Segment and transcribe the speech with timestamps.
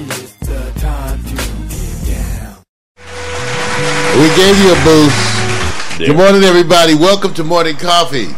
[0.00, 1.34] It's the time to
[1.74, 2.62] get down.
[4.14, 5.98] We gave you a boost.
[5.98, 6.94] Good morning, everybody.
[6.94, 8.28] Welcome to Morning Coffee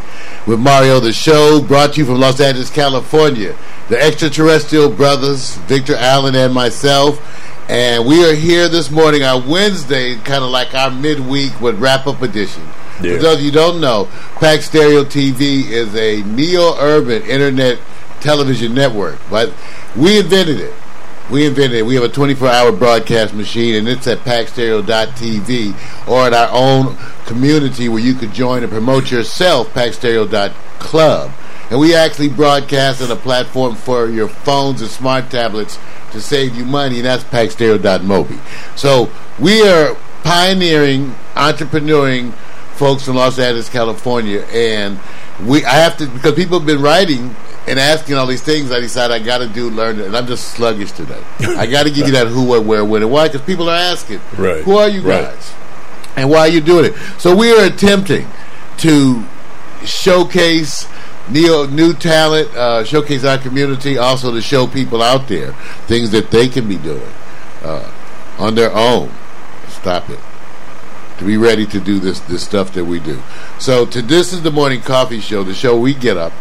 [0.46, 3.54] with Mario, the show brought to you from Los Angeles, California.
[3.90, 7.20] The extraterrestrial brothers, Victor Allen and myself.
[7.68, 12.06] And we are here this morning, our Wednesday, kind of like our midweek with wrap
[12.06, 12.62] up edition.
[13.02, 13.16] Yeah.
[13.16, 17.78] For those of you don't know, Pack Stereo TV is a neo urban internet
[18.20, 19.18] television network.
[19.28, 19.52] But
[19.94, 20.72] we invented it.
[21.30, 21.86] We invented it.
[21.86, 26.96] We have a 24-hour broadcast machine, and it's at packstereo.tv or at our own
[27.26, 31.32] community where you could join and promote yourself, packstereo.club.
[31.70, 35.78] And we actually broadcast on a platform for your phones and smart tablets
[36.10, 38.40] to save you money, and that's packstereo.mobi.
[38.76, 39.08] So
[39.38, 42.32] we are pioneering, entrepreneuring
[42.74, 44.98] folks from Los Angeles, California, and
[45.46, 47.36] we I have to because people have been writing
[47.70, 48.70] and asking all these things.
[48.72, 51.22] I decided I got to do learn it, and I'm just sluggish today.
[51.40, 53.76] I got to give you that who, what, where, when, and why because people are
[53.76, 54.62] asking, Right.
[54.64, 55.22] Who are you Right.
[55.24, 55.54] guys,
[56.16, 56.94] and why are you doing it?
[57.18, 58.26] So we are attempting
[58.78, 59.24] to
[59.84, 60.86] showcase
[61.28, 65.52] neo new talent, uh, showcase our community, also to show people out there
[65.86, 67.12] things that they can be doing
[67.62, 67.90] uh,
[68.38, 69.10] on their own.
[69.68, 70.18] Stop it
[71.18, 73.22] to be ready to do this this stuff that we do.
[73.58, 76.32] So to this is the morning coffee show, the show we get up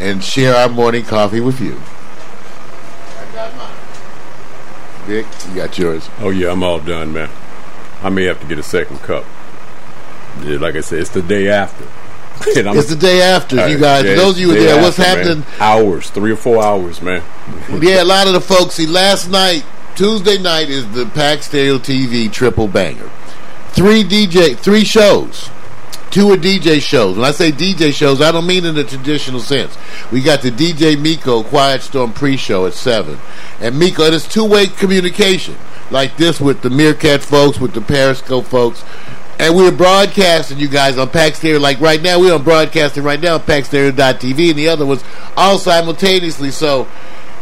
[0.00, 1.80] and share our morning coffee with you.
[3.18, 3.76] I got mine.
[5.06, 6.08] Vic, you got yours.
[6.20, 7.30] Oh yeah, I'm all done, man.
[8.02, 9.24] I may have to get a second cup.
[10.42, 11.84] Yeah, like I said, it's the day after.
[12.42, 14.04] It's the day after, you Uh, guys.
[14.06, 15.42] yeah, those of you day there, what's after, man.
[15.42, 15.60] happening?
[15.60, 17.22] Hours, three or four hours, man.
[17.82, 18.76] Yeah, a lot of the folks.
[18.76, 19.62] See, last night,
[19.94, 23.10] Tuesday night is the Pack Stereo TV triple banger.
[23.72, 25.50] Three DJ, three shows.
[26.10, 27.16] Two are DJ shows.
[27.16, 29.78] When I say DJ shows, I don't mean in the traditional sense.
[30.10, 33.18] We got the DJ Miko Quiet Storm pre-show at seven,
[33.60, 34.02] and Miko.
[34.02, 35.56] It is two-way communication
[35.90, 38.84] like this with the Meerkat folks, with the Periscope folks.
[39.38, 41.60] And we're broadcasting you guys on Stereo.
[41.60, 45.04] Like right now, we're on broadcasting right now on PackStereo.tv, and the other ones
[45.36, 46.50] all simultaneously.
[46.50, 46.88] So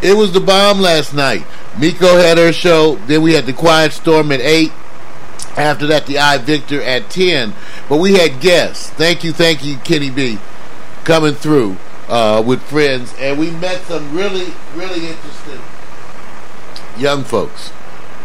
[0.02, 1.44] it was the bomb last night.
[1.78, 2.96] Miko had her show.
[3.06, 4.70] Then we had the Quiet Storm at 8.
[5.56, 7.53] After that, the I Victor at 10.
[7.88, 8.91] But we had guests.
[8.91, 10.38] Thank you, thank you, Kenny B,
[11.04, 11.76] coming through
[12.09, 13.15] uh, with friends.
[13.19, 15.60] And we met some really, really interesting
[16.99, 17.72] young folks.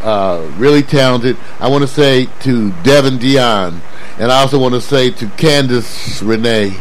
[0.02, 1.38] Uh, really talented.
[1.60, 3.82] I want to say to Devin Dion,
[4.20, 6.76] and I also want to say to Candace Renee,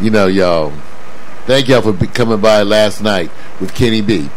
[0.00, 0.72] you know, y'all,
[1.44, 4.30] thank y'all for coming by last night with Kenny B.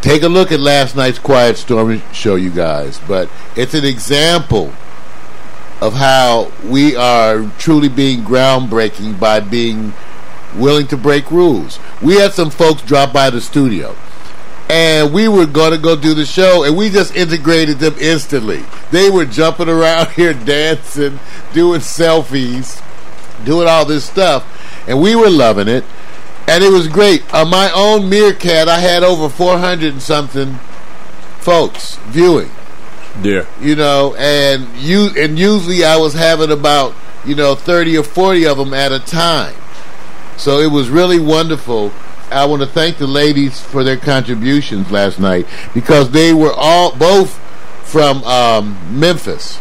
[0.00, 3.00] Take a look at last night's Quiet Storm show, you guys.
[3.06, 4.72] But it's an example
[5.80, 9.92] of how we are truly being groundbreaking by being
[10.56, 11.78] willing to break rules.
[12.02, 13.96] We had some folks drop by the studio
[14.68, 18.64] and we were going to go do the show, and we just integrated them instantly.
[18.90, 21.18] They were jumping around here, dancing,
[21.52, 22.82] doing selfies,
[23.44, 24.44] doing all this stuff,
[24.86, 25.84] and we were loving it,
[26.48, 27.32] and it was great.
[27.34, 30.58] On my own Meerkat, I had over 400 and something
[31.40, 32.50] folks viewing
[33.22, 36.94] Yeah, you know, and you and usually I was having about
[37.24, 39.54] you know thirty or forty of them at a time.
[40.36, 41.92] So it was really wonderful.
[42.30, 46.94] I want to thank the ladies for their contributions last night because they were all
[46.94, 47.38] both
[47.82, 49.58] from um, Memphis,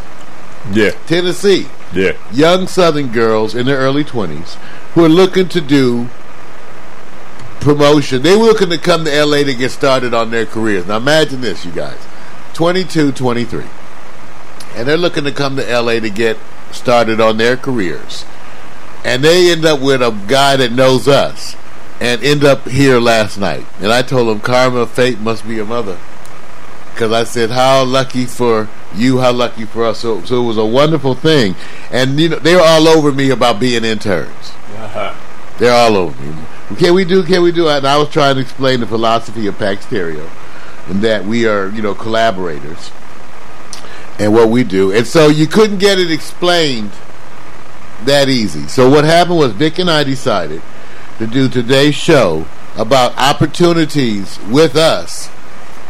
[0.74, 2.18] yeah, Tennessee, yeah.
[2.32, 4.56] young Southern girls in their early twenties
[4.94, 6.10] who are looking to do
[7.60, 8.22] promotion.
[8.22, 10.88] They were looking to come to LA to get started on their careers.
[10.88, 12.00] Now imagine this, you guys.
[12.54, 13.64] 22, 23.
[14.76, 16.38] And they're looking to come to LA to get
[16.72, 18.26] started on their careers.
[19.04, 21.56] And they end up with a guy that knows us
[22.00, 23.66] and end up here last night.
[23.80, 25.98] And I told him, Karma, fate must be a mother.
[26.94, 30.00] Because I said, how lucky for you, how lucky for us.
[30.00, 31.56] So, so it was a wonderful thing.
[31.92, 34.52] And you know, they were all over me about being interns.
[34.76, 35.16] Uh-huh.
[35.60, 36.44] They're all over me.
[36.76, 37.24] Can we do?
[37.24, 37.70] Can we do?
[37.70, 40.30] And I was trying to explain the philosophy of Pack Stereo,
[40.88, 42.92] and that we are, you know, collaborators,
[44.20, 44.92] and what we do.
[44.92, 46.92] And so you couldn't get it explained
[48.04, 48.68] that easy.
[48.68, 50.62] So what happened was Vic and I decided
[51.20, 55.30] to do today's show about opportunities with us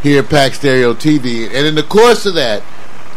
[0.02, 1.46] here at Pack Stereo TV.
[1.46, 2.62] And in the course of that,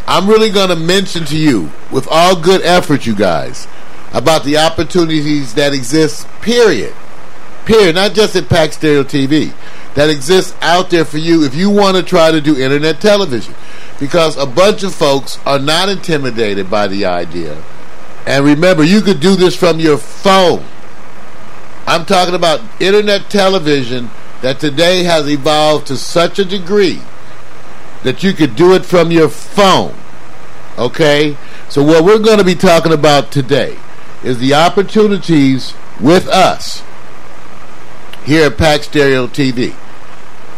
[0.06, 3.68] I'm really going to mention to you, with all good effort, you guys,
[4.12, 6.92] about the opportunities that exist, period.
[7.64, 7.94] Period.
[7.94, 9.52] Not just at Pack Stereo TV.
[9.94, 13.54] That exists out there for you if you want to try to do internet television.
[14.00, 17.62] Because a bunch of folks are not intimidated by the idea.
[18.26, 20.64] And remember, you could do this from your phone.
[21.86, 24.10] I'm talking about internet television
[24.40, 27.00] that today has evolved to such a degree
[28.02, 29.94] that you could do it from your phone.
[30.78, 31.36] Okay?
[31.68, 33.76] So, what we're going to be talking about today
[34.24, 36.82] is the opportunities with us
[38.24, 39.74] here at Pack Stereo TV.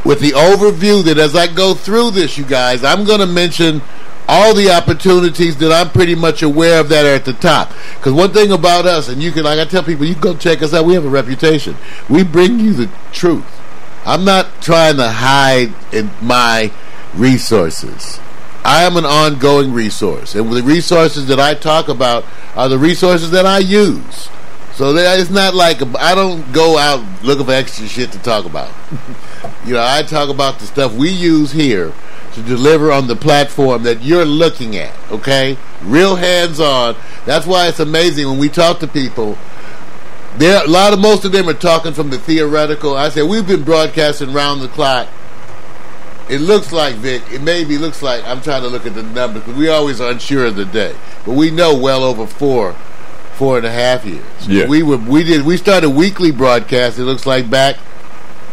[0.04, 3.80] With the overview that as I go through this, you guys, I'm going to mention
[4.28, 7.72] all the opportunities that I'm pretty much aware of that are at the top.
[7.96, 10.36] Because one thing about us, and you can, like I tell people, you can go
[10.36, 10.84] check us out.
[10.84, 11.76] We have a reputation.
[12.08, 13.46] We bring you the truth.
[14.04, 16.70] I'm not trying to hide in my
[17.14, 18.20] resources.
[18.64, 22.24] I am an ongoing resource, and the resources that I talk about
[22.54, 24.28] are the resources that I use.
[24.74, 28.72] So it's not like I don't go out looking for extra shit to talk about.
[29.64, 31.92] you know, I talk about the stuff we use here
[32.32, 34.92] to deliver on the platform that you're looking at.
[35.12, 36.96] Okay, real hands on.
[37.24, 39.38] That's why it's amazing when we talk to people.
[40.38, 42.96] There, a lot of most of them are talking from the theoretical.
[42.96, 45.08] I said we've been broadcasting round the clock.
[46.28, 47.22] It looks like Vic.
[47.30, 50.10] It maybe looks like I'm trying to look at the numbers because we always are
[50.10, 52.74] unsure of the day, but we know well over four,
[53.34, 54.24] four and a half years.
[54.46, 54.66] Yeah.
[54.66, 56.98] we were we did we started weekly broadcast.
[56.98, 57.76] It looks like back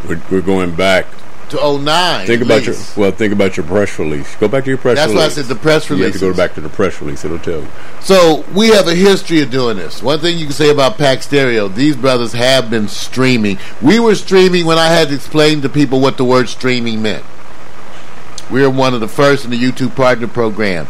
[0.08, 1.06] We're, we're going back.
[1.50, 2.28] to 09.
[2.28, 3.12] Think about your well.
[3.12, 4.36] Think about your press release.
[4.36, 5.08] Go back to your press release.
[5.08, 6.06] That's why I said the press release.
[6.06, 7.26] You have to go back to the press release.
[7.26, 7.68] It'll tell you.
[8.00, 10.02] So we have a history of doing this.
[10.02, 13.60] One thing you can say about Pack Stereo, these brothers have been streaming.
[13.82, 17.26] We were streaming when I had to explain to people what the word streaming meant.
[18.50, 20.88] We were one of the first in the YouTube partner program.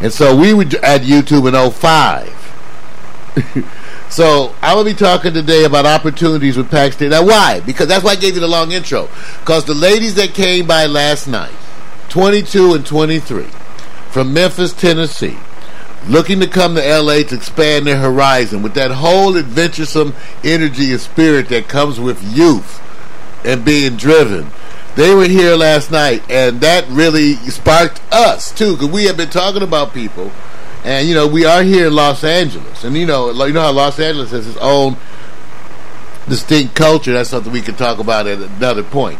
[0.00, 2.53] And so we were at YouTube in 05.
[4.08, 7.10] so going to be talking today about opportunities with Pack Stereo.
[7.10, 7.60] Now why?
[7.60, 9.08] Because that's why I gave you the long intro.
[9.40, 11.54] Because the ladies that came by last night,
[12.10, 13.44] 22 and 23,
[14.10, 15.36] from Memphis, Tennessee,
[16.08, 20.14] looking to come to LA to expand their horizon with that whole adventuresome
[20.44, 22.80] energy and spirit that comes with youth
[23.44, 24.50] and being driven.
[24.94, 29.30] They were here last night, and that really sparked us too, because we have been
[29.30, 30.30] talking about people,
[30.84, 33.72] and you know we are here in Los Angeles, and you know you know how
[33.72, 34.96] Los Angeles has its own
[36.28, 37.12] distinct culture.
[37.12, 39.18] That's something we could talk about at another point.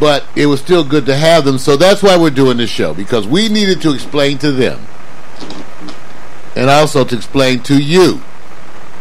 [0.00, 2.94] But it was still good to have them, so that's why we're doing this show
[2.94, 4.80] because we needed to explain to them
[6.56, 8.20] and also to explain to you,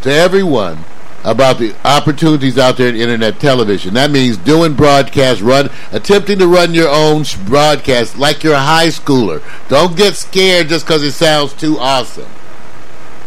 [0.01, 0.85] to everyone,
[1.23, 3.93] about the opportunities out there in internet television.
[3.93, 8.87] That means doing broadcast, run, attempting to run your own broadcast like you're a high
[8.87, 9.41] schooler.
[9.69, 12.29] Don't get scared just because it sounds too awesome.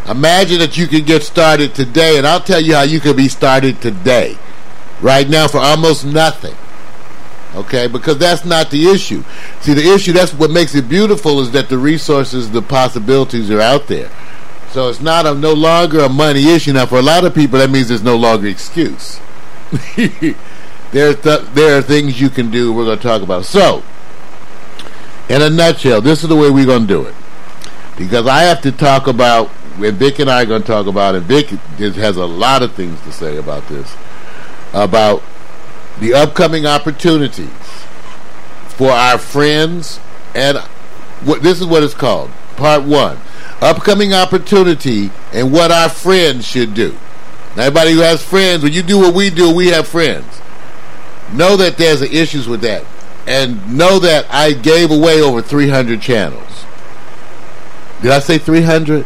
[0.08, 3.28] Imagine that you can get started today, and I'll tell you how you can be
[3.28, 4.38] started today,
[5.00, 6.54] right now, for almost nothing.
[7.56, 9.24] Okay, because that's not the issue.
[9.60, 13.60] See, the issue, that's what makes it beautiful, is that the resources, the possibilities are
[13.60, 14.10] out there.
[14.76, 16.74] So it's not a no longer a money issue.
[16.74, 19.18] Now, for a lot of people, that means there's no longer excuse.
[19.96, 22.74] there, th- there are things you can do.
[22.74, 23.46] We're going to talk about.
[23.46, 23.82] So,
[25.30, 27.14] in a nutshell, this is the way we're going to do it.
[27.96, 31.14] Because I have to talk about, and Vic and I are going to talk about,
[31.14, 33.96] and Vic has a lot of things to say about this,
[34.74, 35.22] about
[36.00, 37.48] the upcoming opportunities
[38.68, 40.00] for our friends
[40.34, 40.58] and
[41.24, 43.18] what this is what it's called part one
[43.60, 46.96] upcoming opportunity and what our friends should do.
[47.56, 50.40] Now, everybody who has friends when you do what we do we have friends.
[51.32, 52.84] Know that there's issues with that.
[53.26, 56.64] And know that i gave away over 300 channels.
[58.02, 59.04] Did i say 300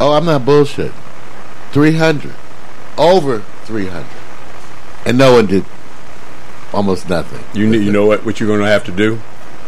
[0.00, 0.92] oh i'm not bullshit
[1.70, 2.34] 300
[2.98, 4.04] over 300
[5.04, 5.64] and no one did.
[6.72, 7.44] Almost nothing.
[7.54, 8.24] You you know what?
[8.24, 9.20] What you're going to have to do?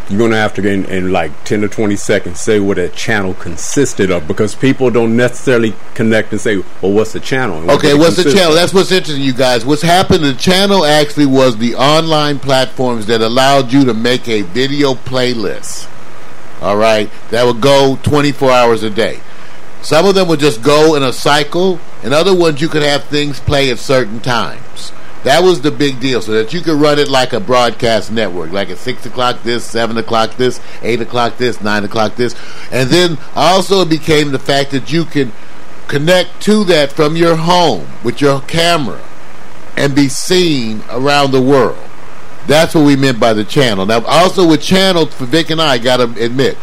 [0.08, 2.94] You're going to have to in, in like 10 to 20 seconds say what that
[2.94, 7.78] channel consisted of because people don't necessarily connect and say, "Well, what's the channel?" what
[7.78, 8.50] Okay, what's the channel?
[8.50, 8.54] of?
[8.54, 9.66] That's what's interesting, you guys.
[9.66, 10.22] What's happened?
[10.22, 15.88] The channel actually was the online platforms that allowed you to make a video playlist.
[16.62, 19.20] All right, that would go 24 hours a day.
[19.82, 23.04] Some of them would just go in a cycle, and other ones you could have
[23.04, 24.92] things play at certain times.
[25.26, 28.52] That was the big deal, so that you could run it like a broadcast network,
[28.52, 32.37] like at six o'clock this, seven o'clock this, eight o'clock this, nine o'clock this,
[32.71, 35.33] and then also it became the fact that you can
[35.88, 39.02] connect to that from your home with your camera
[39.76, 41.76] and be seen around the world.
[42.47, 43.85] That's what we meant by the channel.
[43.85, 46.56] Now, also with channel, for Vic and I, got to admit,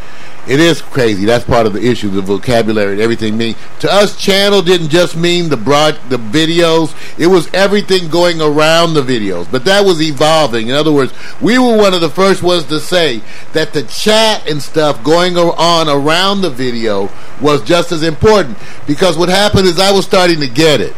[0.48, 1.26] it is crazy.
[1.26, 3.56] That's part of the issue, the vocabulary and everything mean.
[3.80, 6.94] To us, channel didn't just mean the broad, the videos.
[7.18, 9.50] It was everything going around the videos.
[9.50, 10.68] But that was evolving.
[10.68, 13.22] In other words, we were one of the first ones to say
[13.54, 17.10] that the chat and stuff going on around the video
[17.42, 18.58] was just as important.
[18.86, 20.94] Because what happened is I was starting to get it.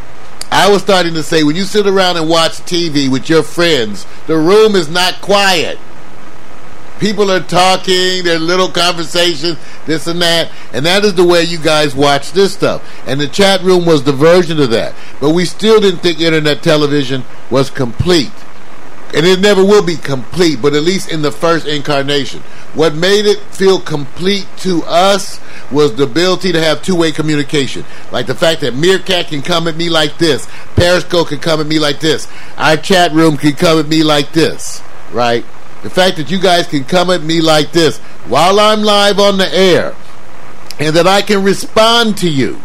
[0.52, 4.06] I was starting to say when you sit around and watch TV with your friends,
[4.26, 5.78] the room is not quiet.
[7.00, 11.58] People are talking, their little conversations, this and that, and that is the way you
[11.58, 12.82] guys watch this stuff.
[13.08, 14.96] And the chat room was the version of that.
[15.20, 18.32] But we still didn't think internet television was complete.
[19.14, 22.42] And it never will be complete, but at least in the first incarnation.
[22.74, 25.40] What made it feel complete to us
[25.72, 27.86] was the ability to have two way communication.
[28.12, 31.68] Like the fact that Meerkat can come at me like this, Periscope can come at
[31.68, 35.46] me like this, our chat room can come at me like this, right?
[35.86, 39.38] The fact that you guys can come at me like this while I'm live on
[39.38, 39.96] the air
[40.80, 42.60] and that I can respond to you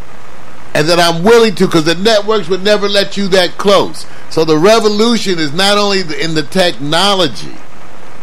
[0.73, 4.07] and that I'm willing to because the networks would never let you that close.
[4.31, 7.53] So the revolution is not only in the technology,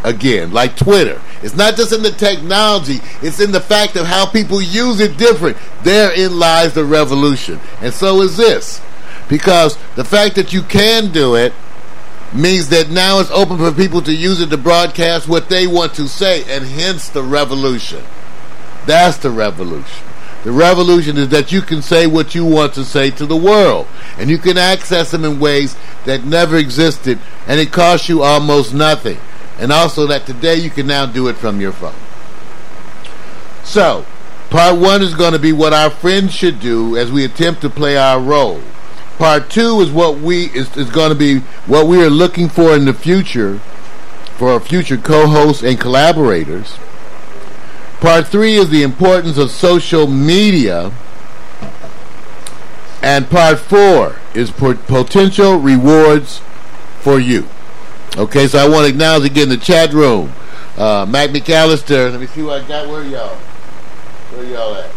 [0.04, 1.22] again, like Twitter.
[1.44, 5.16] It's not just in the technology, it's in the fact of how people use it
[5.16, 5.58] different.
[5.84, 7.60] Therein lies the revolution.
[7.82, 8.82] And so is this.
[9.30, 11.54] Because the fact that you can do it
[12.34, 15.94] means that now it's open for people to use it to broadcast what they want
[15.96, 18.04] to say, and hence the revolution.
[18.86, 20.06] That's the revolution.
[20.44, 23.88] The revolution is that you can say what you want to say to the world,
[24.18, 28.74] and you can access them in ways that never existed, and it costs you almost
[28.74, 29.18] nothing.
[29.60, 31.96] And also that today you can now do it from your phone.
[33.64, 34.06] So,
[34.50, 37.70] part one is going to be what our friends should do as we attempt to
[37.70, 38.62] play our role.
[39.18, 42.76] Part two is what we is, is going to be what we are looking for
[42.76, 43.60] in the future
[44.38, 46.78] for our future co-hosts and collaborators.
[48.00, 50.92] Part three is the importance of social media.
[53.02, 56.42] And part four is potential rewards
[57.00, 57.48] for you.
[58.16, 60.34] Okay, so I want to acknowledge again the chat room.
[60.78, 62.88] Uh, Mac McAllister, let me see what I got.
[62.88, 63.36] Where y'all?
[63.36, 64.97] Where y'all at?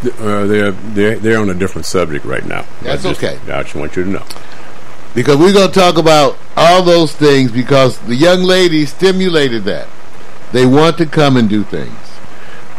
[0.00, 2.64] Uh, they're, they're they're on a different subject right now.
[2.82, 3.52] That's I just, okay.
[3.52, 4.24] I just want you to know.
[5.14, 9.88] Because we're going to talk about all those things because the young lady stimulated that.
[10.52, 11.96] They want to come and do things.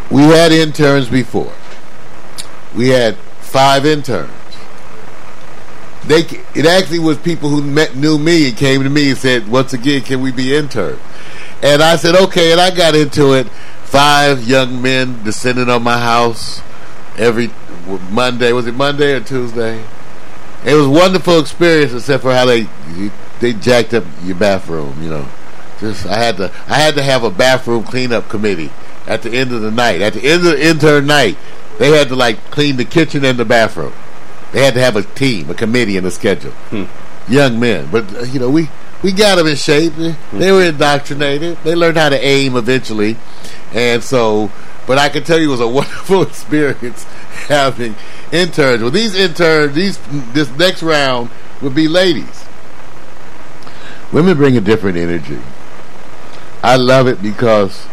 [0.10, 1.54] We had interns before.
[2.76, 4.32] We had five interns.
[6.06, 6.22] They
[6.56, 9.74] it actually was people who met knew me and came to me and said, "Once
[9.74, 11.02] again, can we be interns?"
[11.62, 13.48] And I said, "Okay." And I got into it.
[13.84, 16.62] Five young men descended on my house
[17.20, 17.52] every
[18.10, 18.52] Monday.
[18.54, 19.84] Was it Monday or Tuesday?
[20.66, 22.68] It was a wonderful experience, except for how they
[23.40, 25.02] they jacked up your bathroom.
[25.02, 25.30] You know,
[25.80, 28.72] just I had to I had to have a bathroom cleanup committee
[29.08, 30.02] at the end of the night.
[30.02, 31.38] At the end of the intern night,
[31.78, 33.94] they had to like clean the kitchen and the bathroom.
[34.52, 36.52] They had to have a team, a committee, and a schedule.
[36.72, 36.86] Hmm.
[37.32, 38.70] Young men, but uh, you know we
[39.04, 39.94] we got them in shape.
[39.94, 41.58] They, they were indoctrinated.
[41.64, 43.18] They learned how to aim eventually,
[43.74, 44.52] and so.
[44.90, 47.04] But I can tell you, it was a wonderful experience
[47.48, 47.96] having
[48.32, 48.82] interns.
[48.82, 50.00] Well, these interns, these
[50.34, 51.30] this next round
[51.62, 52.44] would be ladies.
[54.12, 55.38] Women bring a different energy.
[56.64, 57.86] I love it because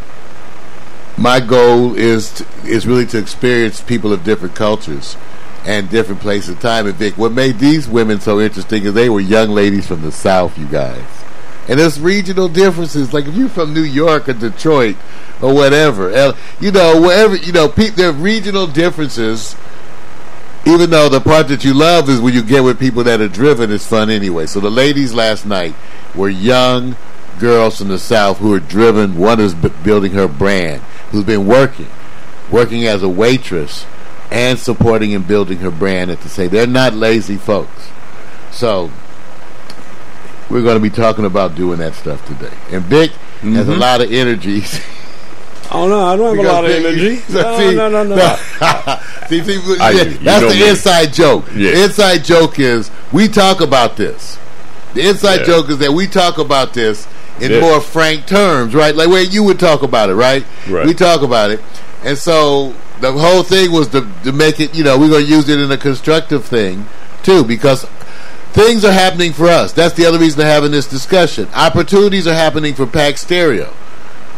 [1.19, 5.19] my goal is to, is really to experience people of different cultures
[5.67, 6.87] and different places of time.
[6.87, 10.13] And Vic, what made these women so interesting is they were young ladies from the
[10.13, 11.26] South, you guys.
[11.69, 13.13] And there's regional differences.
[13.13, 14.97] Like if you're from New York or Detroit
[15.43, 19.57] or whatever, you know, wherever, you know, pe- there are regional differences.
[20.65, 23.29] Even though the part that you love is when you get with people that are
[23.29, 24.47] driven, it's fun anyway.
[24.47, 25.75] So the ladies last night
[26.15, 26.97] were young
[27.39, 29.17] girls from the South who are driven.
[29.17, 31.89] One is building her brand, who's been working,
[32.51, 33.87] working as a waitress
[34.31, 36.51] and supporting and building her brand at the same.
[36.51, 37.89] They're not lazy folks.
[38.51, 38.91] So
[40.51, 42.55] we're going to be talking about doing that stuff today.
[42.71, 43.11] And Vic
[43.43, 43.79] has a Mhm.
[43.79, 44.63] lot of energy.
[45.69, 47.21] Oh no, I don't have a lot of energy.
[47.29, 48.17] No, see, no, no, no.
[49.29, 50.69] see, see, I- yeah, that's the me.
[50.69, 51.45] inside joke.
[51.57, 51.73] Yeah.
[51.73, 54.39] The inside joke is we talk about this.
[54.95, 55.47] The inside Yeah.
[55.47, 57.09] joke is that we talk about this
[57.41, 57.61] in Yeah.
[57.61, 58.95] more frank terms, right?
[58.95, 60.45] Like where you would talk about it, right?
[60.69, 60.87] Right.
[60.87, 61.61] We talk about it,
[62.05, 64.73] and so the whole thing was to, to make it.
[64.73, 66.87] You know, we're going to use it in a constructive thing
[67.25, 67.87] too, because
[68.57, 69.75] things are happening for us.
[69.75, 71.47] That's the other reason to having this discussion.
[71.55, 73.67] Opportunities are happening for Pack Stereo,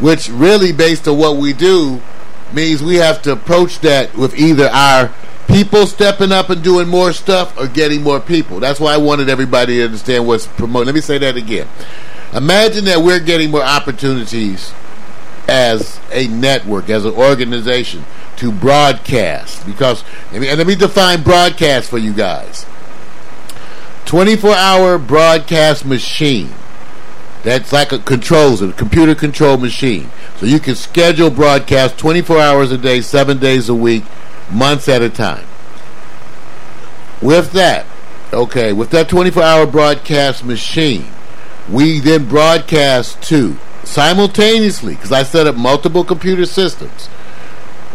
[0.01, 2.03] which really, based on what we do,
[2.53, 5.15] means we have to approach that with either our
[5.47, 8.59] people stepping up and doing more stuff or getting more people.
[8.59, 10.87] That's why I wanted everybody to understand what's promoted.
[10.87, 11.69] Let me say that again.
[12.35, 14.73] Imagine that we're getting more opportunities
[15.47, 18.05] as a network, as an organization,
[18.39, 19.65] to broadcast.
[19.65, 22.67] Because, and let me define broadcast for you guys
[24.09, 26.51] 24 hour broadcast machine.
[27.45, 30.11] That's like a controls, a computer control machine.
[30.39, 34.05] So you can schedule broadcast 24 hours a day, 7 days a week,
[34.51, 35.47] months at a time.
[37.23, 37.87] With that,
[38.33, 41.07] Okay, with that 24 hour broadcast machine,
[41.67, 47.09] we then broadcast to simultaneously because I set up multiple computer systems.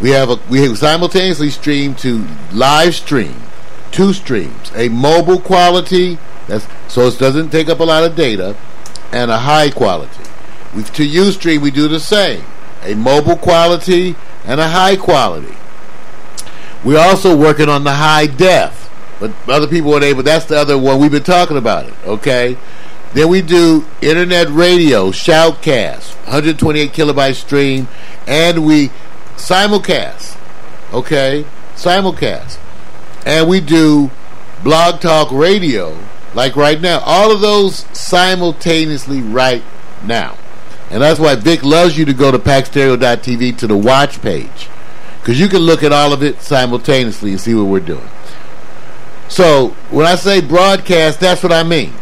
[0.02, 3.36] We have a we have simultaneously stream to live stream
[3.94, 8.56] two streams: a mobile quality that's so it doesn't take up a lot of data,
[9.12, 10.24] and a high quality.
[10.74, 12.44] With UStream we do the same:
[12.82, 15.56] a mobile quality and a high quality.
[16.84, 20.22] We're also working on the high def, but other people weren't able.
[20.22, 21.94] That's the other one we've been talking about it.
[22.04, 22.58] Okay.
[23.14, 27.86] Then we do internet radio, shoutcast, 128 kilobyte stream,
[28.26, 28.90] and we
[29.36, 30.36] simulcast.
[30.92, 31.44] Okay,
[31.76, 32.58] simulcast,
[33.24, 34.10] and we do
[34.62, 35.98] blog talk radio,
[36.34, 37.00] like right now.
[37.00, 39.62] All of those simultaneously right
[40.04, 40.36] now,
[40.90, 44.68] and that's why Vic loves you to go to packstereo.tv to the watch page,
[45.20, 48.08] because you can look at all of it simultaneously and see what we're doing.
[49.28, 51.92] So when I say broadcast, that's what I mean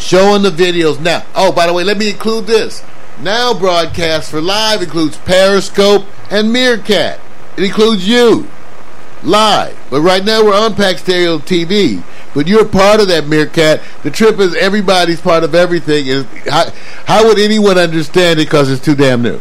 [0.00, 1.24] showing the videos now.
[1.34, 2.82] Oh, by the way, let me include this.
[3.20, 7.20] Now broadcast for live includes Periscope and Meerkat.
[7.56, 8.48] It includes you
[9.22, 9.78] live.
[9.90, 12.02] But right now we're on Pack Stereo TV.
[12.34, 13.80] But you're part of that Meerkat.
[14.02, 16.06] The trip is everybody's part of everything.
[16.06, 16.70] Is how,
[17.06, 19.40] how would anyone understand it because it's too damn new?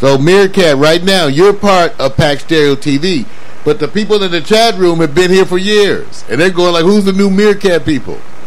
[0.00, 3.26] So Meerkat, right now you're part of Pack Stereo TV.
[3.64, 6.72] But the people in the chat room have been here for years, and they're going
[6.72, 8.18] like, "Who's the new Meerkat people?"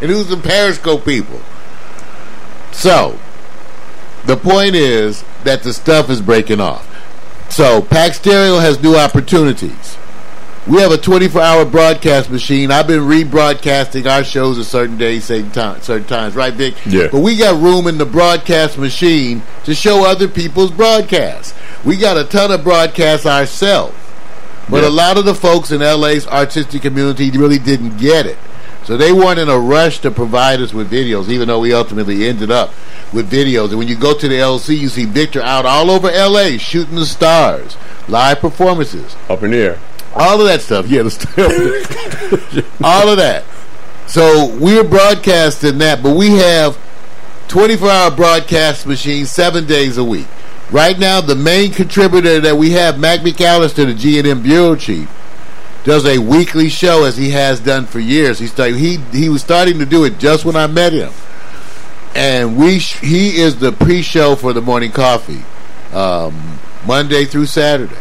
[0.00, 1.40] and who's the Periscope people.
[2.72, 3.18] So,
[4.26, 6.91] the point is that the stuff is breaking off.
[7.52, 9.98] So, Pack Stereo has new opportunities.
[10.66, 12.70] We have a 24-hour broadcast machine.
[12.70, 16.74] I've been rebroadcasting our shows at certain days, certain, time, certain times, right, Vic?
[16.86, 17.08] Yeah.
[17.12, 21.52] But we got room in the broadcast machine to show other people's broadcasts.
[21.84, 23.96] We got a ton of broadcasts ourselves.
[24.70, 24.88] But Yeah.
[24.88, 28.38] a lot of the folks in LA's artistic community really didn't get it.
[28.84, 32.26] So they weren't in a rush to provide us with videos, even though we ultimately
[32.26, 32.70] ended up
[33.12, 33.68] with videos.
[33.70, 36.96] And when you go to the LC, you see Victor out all over LA shooting
[36.96, 37.76] the stars,
[38.08, 39.78] live performances, Up in the air.
[40.14, 40.88] all of that stuff.
[40.88, 41.02] Yeah,
[42.84, 43.44] all of that.
[44.06, 46.76] So we're broadcasting that, but we have
[47.48, 50.26] 24 hour broadcast machines seven days a week.
[50.70, 55.08] Right now, the main contributor that we have, Mac McAllister, the G&M bureau chief,
[55.84, 58.38] does a weekly show as he has done for years.
[58.38, 61.12] He started, he he was starting to do it just when I met him,
[62.14, 65.42] and we he is the pre-show for the morning coffee,
[65.92, 67.96] um, Monday through Saturday.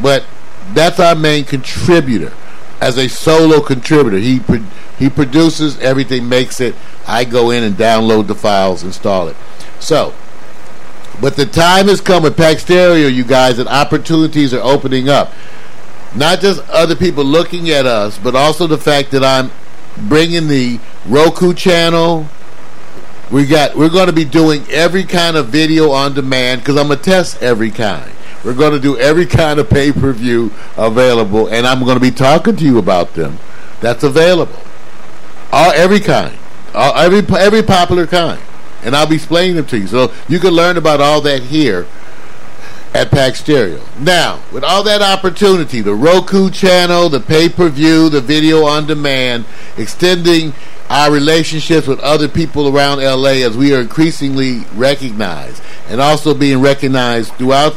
[0.00, 0.24] But
[0.72, 2.32] that's our main contributor
[2.80, 4.18] as a solo contributor.
[4.18, 4.64] He pro-
[4.98, 6.74] he produces everything, makes it.
[7.06, 9.36] I go in and download the files, install it.
[9.78, 10.14] So,
[11.20, 15.32] but the time has come with Pack Stereo, you guys, and opportunities are opening up
[16.14, 19.50] not just other people looking at us, but also the fact that I'm
[20.08, 22.26] bringing the Roku channel.
[23.30, 26.88] We got we're going to be doing every kind of video on demand because I'm
[26.88, 28.12] gonna test every kind.
[28.44, 32.00] We're going to do every kind of pay per view available, and I'm going to
[32.00, 33.38] be talking to you about them.
[33.80, 34.60] That's available,
[35.52, 36.36] all every kind,
[36.74, 38.40] all, every every popular kind,
[38.82, 39.86] and I'll be explaining them to you.
[39.86, 41.86] So you can learn about all that here
[42.94, 43.80] at Pack Stereo.
[43.98, 49.44] Now, with all that opportunity, the Roku channel, the pay-per-view, the video on demand,
[49.76, 50.52] extending
[50.88, 56.60] our relationships with other people around LA as we are increasingly recognized and also being
[56.60, 57.76] recognized throughout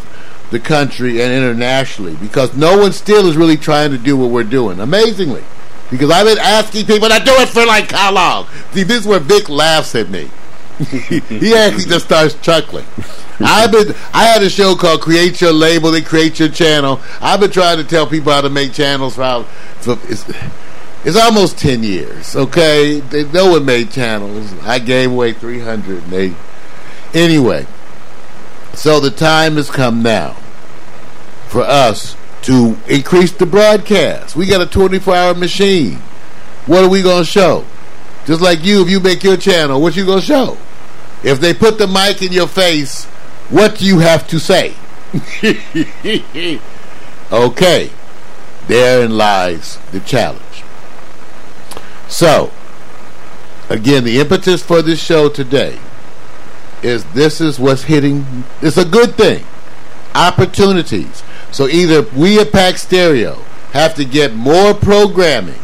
[0.49, 4.43] the country and internationally because no one still is really trying to do what we're
[4.43, 4.79] doing.
[4.79, 5.43] Amazingly.
[5.91, 8.47] Because I've been asking people to do it for like how long?
[8.71, 10.31] See, this is where Vic laughs at me.
[10.83, 12.85] He actually just starts chuckling.
[13.39, 17.01] I've been I had a show called Create Your Label and Create Your Channel.
[17.19, 19.43] I've been trying to tell people how to make channels for,
[19.81, 20.25] for it's,
[21.03, 22.99] it's almost ten years, okay?
[22.99, 24.53] They, no one made channels.
[24.63, 26.35] I gave away three hundred and they
[27.13, 27.67] anyway.
[28.73, 30.33] So the time has come now
[31.47, 34.35] for us to increase the broadcast.
[34.35, 35.95] We got a twenty four hour machine.
[36.65, 37.65] What are we gonna show?
[38.25, 40.57] Just like you, if you make your channel, what you gonna show?
[41.23, 43.05] If they put the mic in your face,
[43.49, 44.73] what do you have to say?
[47.31, 47.91] okay,
[48.67, 50.63] therein lies the challenge.
[52.07, 52.51] So,
[53.69, 55.79] again, the impetus for this show today
[56.83, 58.43] is this is what's hitting.
[58.61, 59.45] It's a good thing.
[60.13, 61.23] Opportunities.
[61.51, 65.59] So either we at Pack Stereo have to get more programming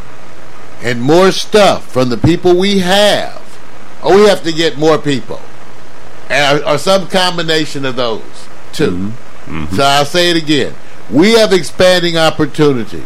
[0.82, 3.42] and more stuff from the people we have,
[4.04, 5.42] or we have to get more people,
[6.30, 8.22] or, or some combination of those
[8.74, 9.08] 2 mm-hmm.
[9.50, 9.76] Mm-hmm.
[9.76, 10.76] So I'll say it again:
[11.10, 13.04] we have expanding opportunities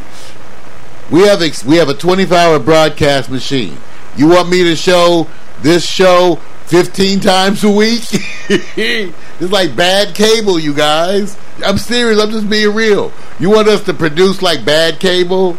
[1.09, 3.77] We have ex- we have a 24 hour broadcast machine.
[4.17, 5.27] You want me to show
[5.61, 8.03] this show 15 times a week?
[8.49, 11.37] it's like bad cable, you guys.
[11.65, 12.19] I'm serious.
[12.19, 13.13] I'm just being real.
[13.39, 15.57] You want us to produce like bad cable,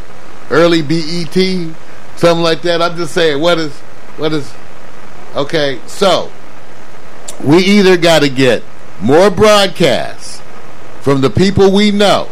[0.51, 1.35] early BET,
[2.17, 2.83] something like that?
[2.83, 3.41] I'm just saying.
[3.41, 3.73] What is
[4.17, 4.53] what is?
[5.35, 6.31] Okay, so
[7.43, 8.63] we either got to get
[9.01, 10.41] more broadcasts
[11.01, 12.29] from the people we know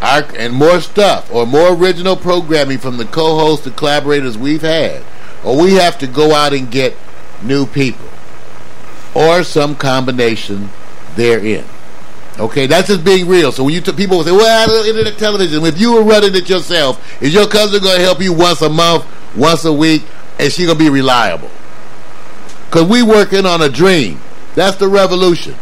[0.00, 5.02] our, and more stuff or more original programming from the co-hosts and collaborators we've had
[5.44, 6.96] or we have to go out and get
[7.42, 8.08] new people
[9.14, 10.70] or some combination
[11.14, 11.64] therein.
[12.38, 13.52] Okay that's just being real.
[13.52, 15.64] So when you t- people say well internet television.
[15.64, 18.68] If you were running it yourself is your cousin going to help you once a
[18.68, 19.06] month
[19.36, 20.02] once a week
[20.38, 21.50] and she going to be reliable
[22.74, 24.20] because we working on a dream
[24.54, 25.54] that's the revolution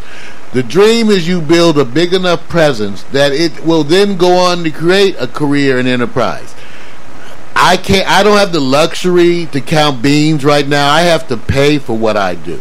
[0.53, 4.64] the dream is you build a big enough presence that it will then go on
[4.64, 6.55] to create a career and enterprise.
[7.57, 8.07] I can't.
[8.07, 10.90] I don't have the luxury to count beans right now.
[10.90, 12.61] I have to pay for what I do.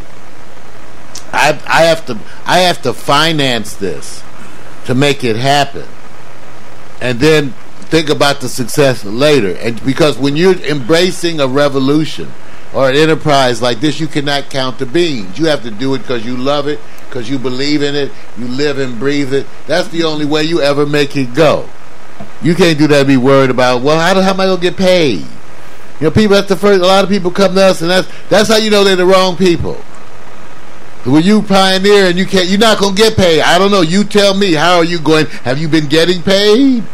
[1.34, 4.24] I I have to I have to finance this
[4.86, 5.88] to make it happen,
[7.02, 7.52] and then
[7.90, 9.58] think about the success later.
[9.58, 12.32] And because when you're embracing a revolution
[12.74, 15.38] or an enterprise like this, you cannot count the beans.
[15.38, 16.80] You have to do it because you love it
[17.12, 19.46] because you believe in it, you live and breathe it.
[19.68, 21.68] That's the only way you ever make it go.
[22.42, 24.62] You can't do that and be worried about, well, how, how am I going to
[24.62, 25.20] get paid?
[26.00, 28.08] You know, people, that's the first, a lot of people come to us, and that's,
[28.30, 29.76] that's how you know they're the wrong people.
[31.04, 33.42] When you pioneer and you can't, you're not going to get paid.
[33.42, 33.82] I don't know.
[33.82, 35.26] You tell me, how are you going?
[35.44, 36.84] Have you been getting paid?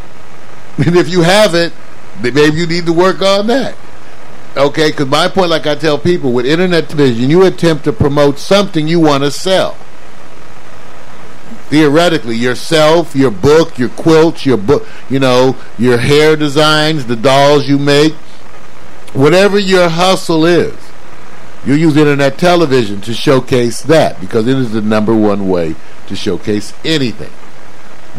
[0.77, 1.73] And if you haven't,
[2.21, 3.73] maybe you need to work on that.
[4.57, 8.39] Okay, because my point, like I tell people, with internet television, you attempt to promote
[8.39, 9.77] something you want to sell
[11.69, 17.67] theoretically yourself, your book, your quilts, your book, you know, your hair designs, the dolls
[17.67, 18.13] you make,
[19.13, 20.75] whatever your hustle is.
[21.65, 25.75] You use internet television to showcase that because it is the number one way
[26.07, 27.31] to showcase anything.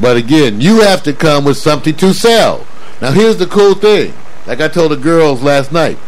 [0.01, 2.67] But again, you have to come with something to sell.
[3.01, 4.13] Now here's the cool thing.
[4.47, 5.99] Like I told the girls last night.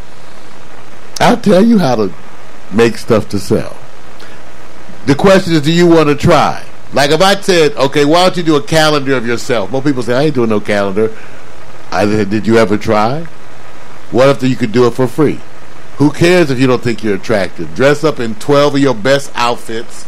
[1.21, 2.13] I'll tell you how to
[2.73, 3.77] make stuff to sell.
[5.07, 6.67] The question is, do you want to try?
[6.93, 9.71] Like if I said, okay, why don't you do a calendar of yourself?
[9.71, 11.17] Most people say, I ain't doing no calendar.
[11.91, 13.23] I said, did you ever try?
[14.11, 15.41] What if you could do it for free?
[15.99, 17.75] Who cares if you don't think you're attractive?
[17.75, 20.05] Dress up in 12 of your best outfits,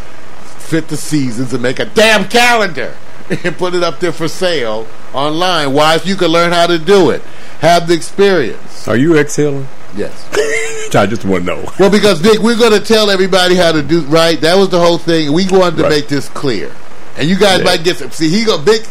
[0.66, 2.96] fit the seasons, and make a damn calendar
[3.44, 5.72] and put it up there for sale online.
[5.72, 5.94] Why?
[5.94, 7.22] If you can learn how to do it.
[7.60, 8.88] Have the experience.
[8.88, 9.68] Are you exhaling?
[9.94, 10.28] Yes.
[10.94, 11.72] I just want to know.
[11.78, 14.40] Well, because Vic, we're going to tell everybody how to do right.
[14.40, 15.32] That was the whole thing.
[15.32, 15.90] We wanted to Right.
[15.90, 16.70] make this clear,
[17.16, 17.64] and you guys Yeah.
[17.64, 18.10] might get some.
[18.10, 18.86] See, he go Vic.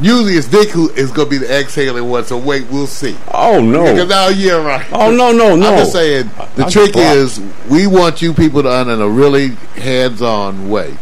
[0.00, 2.24] Usually, it's Vic who is going to be the exhaling one.
[2.24, 3.16] So wait, we'll see.
[3.34, 3.82] Oh no.
[3.92, 4.86] Because now oh, you're right.
[4.92, 5.72] Oh no no no.
[5.72, 6.30] I'm just saying.
[6.56, 10.96] The I'm trick is we want you people to earn in a really hands-on way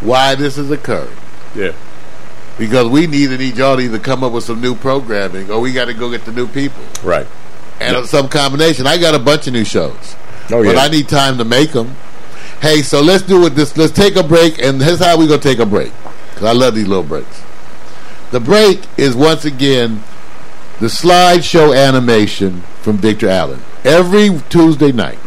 [0.00, 1.16] why this is occurring.
[1.54, 1.72] Yeah.
[2.58, 5.60] Because we need to need y'all to either come up with some new programming, or
[5.60, 7.26] we got to go get the new people Right.
[7.82, 8.86] And some combination.
[8.86, 10.16] I got a bunch of new shows.
[10.50, 10.80] Oh but yeah.
[10.80, 11.96] I need time to make them.
[12.60, 13.50] Hey, so let's do it.
[13.50, 15.92] This let's take a break, and here's how we gonna take a break.
[16.34, 17.42] Cause I love these little breaks.
[18.30, 20.02] The break is once again
[20.80, 23.60] the slideshow animation from Victor Allen.
[23.84, 25.18] Every Tuesday night,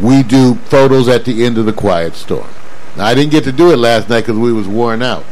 [0.00, 2.48] we do photos at the end of the Quiet Storm.
[2.96, 5.24] Now, I didn't get to do it last night because we was worn out,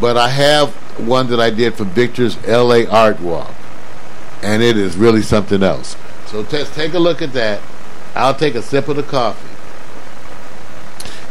[0.00, 2.86] but I have one that I did for Victor's L.A.
[2.86, 3.52] Art Walk,
[4.42, 5.96] and it is really something else.
[6.26, 7.60] So just take a look at that.
[8.14, 9.48] I'll take a sip of the coffee.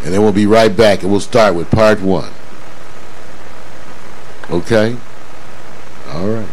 [0.04, 2.32] And then we'll be right back and we'll start with part one.
[4.50, 4.97] Okay?
[6.10, 6.47] All right.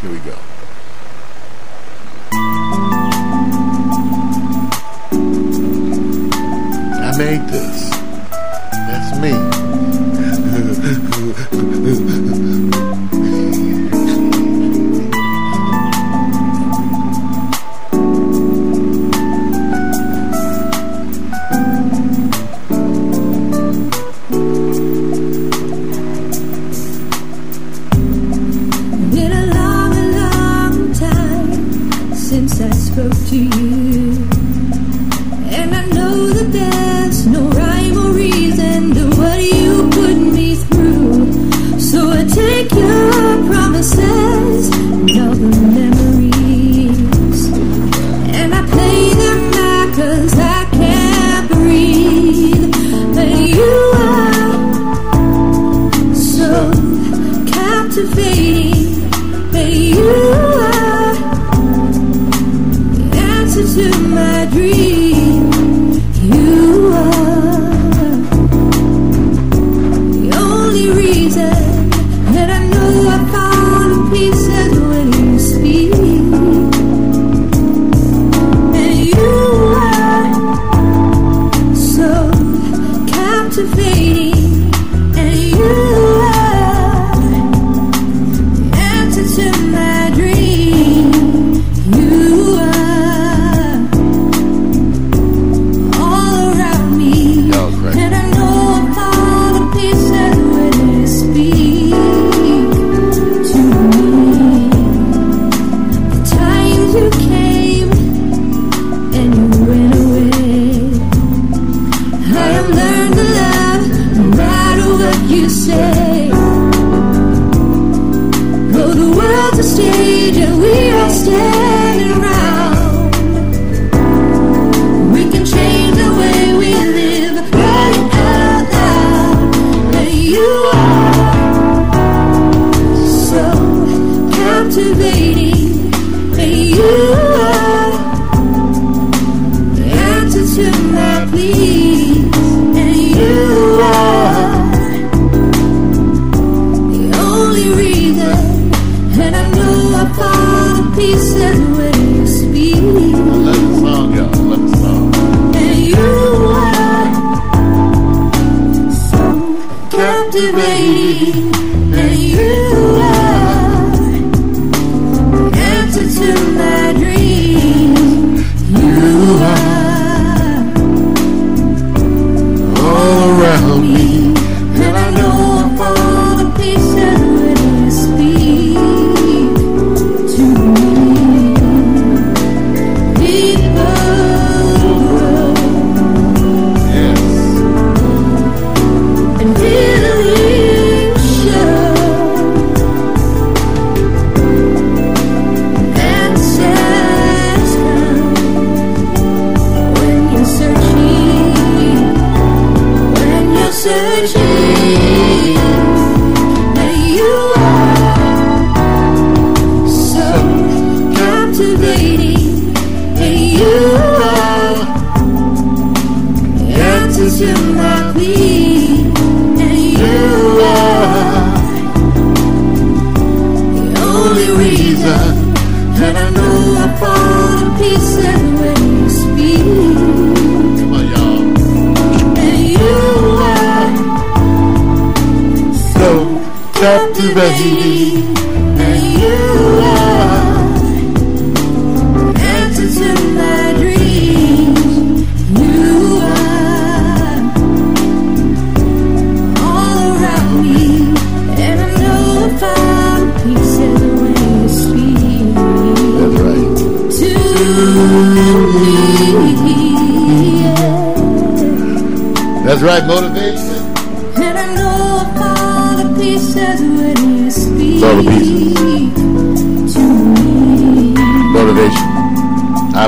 [0.00, 0.36] Here we go.
[7.00, 7.90] I made this.
[8.72, 9.18] That's
[12.24, 12.30] me.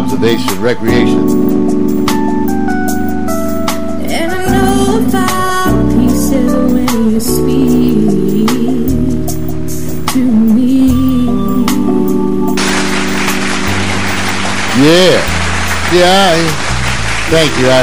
[0.07, 0.61] Observation.
[0.63, 1.29] Recreation.
[4.09, 8.47] And I know found pieces when you speak
[10.13, 10.23] to
[10.55, 10.87] me.
[14.79, 15.19] Yeah.
[15.93, 16.31] Yeah.
[16.31, 16.39] I,
[17.29, 17.67] thank you.
[17.69, 17.83] I,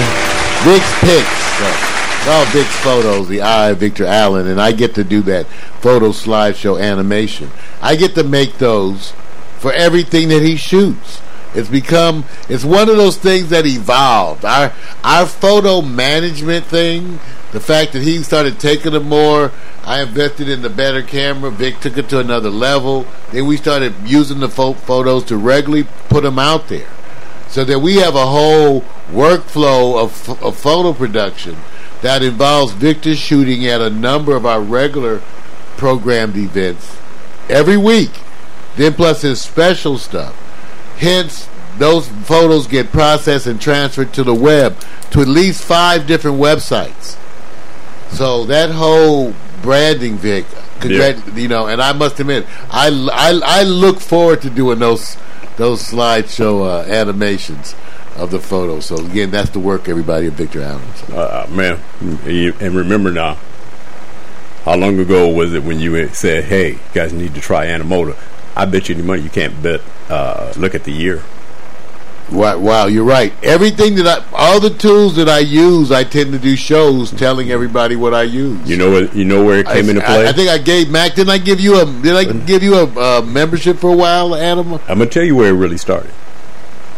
[0.64, 1.44] Vic's picks.
[1.60, 3.28] Uh, all Vic's photos.
[3.28, 5.46] The eye of Victor Allen, and I get to do that
[5.82, 7.52] photo slideshow animation.
[7.82, 9.12] I get to make those
[9.58, 11.13] for everything that he shoots.
[11.56, 14.44] It's become it's one of those things that evolved.
[14.44, 17.20] Our our photo management thing,
[17.52, 19.52] the fact that he started taking them more,
[19.84, 21.52] I invested in the better camera.
[21.52, 23.06] Vic took it to another level.
[23.32, 26.90] Then we started using the pho- photos to regularly put them out there,
[27.50, 31.58] so that we have a whole workflow of, of photo production
[32.02, 35.22] that involves Victor shooting at a number of our regular
[35.78, 36.98] programmed events
[37.48, 38.12] every week.
[38.76, 40.36] Then plus his special stuff.
[41.04, 44.78] Hence, those photos get processed and transferred to the web
[45.12, 47.18] to at least five different websites.
[48.12, 50.46] So that whole branding, Vic,
[50.80, 55.18] congrat- you know, and I must admit, I, I, I look forward to doing those
[55.58, 57.76] those slideshow uh, animations
[58.16, 58.86] of the photos.
[58.88, 60.82] So again, that's the work, everybody, of Victor Allen.
[60.96, 61.80] So, Uh, man,
[62.62, 63.38] and remember now,
[64.66, 68.16] how long ago was it when you said, "Hey, you guys need to try Animoto"?
[68.56, 69.82] I bet you any money you can't bet.
[70.10, 71.24] Uh, look at the year.
[72.32, 73.34] Wow, wow, you're right.
[73.44, 77.52] Everything that I, all the tools that I use, I tend to do shows telling
[77.52, 78.68] everybody what I use.
[78.68, 79.16] You know what?
[79.16, 80.28] You know where it came I, into play.
[80.28, 81.16] I, think I gave Mac.
[81.16, 81.86] Didn't I give you a?
[81.86, 84.74] Did I give you a uh, membership for a while, Adam?
[84.74, 86.12] I'm gonna tell you where it really started.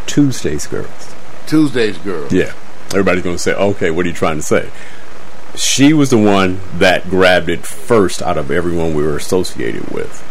[0.06, 1.16] Tuesdays, girls.
[1.48, 2.28] Tuesdays, girl.
[2.32, 2.54] Yeah.
[2.90, 4.70] Everybody's going to say, okay, what are you trying to say?
[5.56, 10.24] She was the one that grabbed it first out of everyone we were associated with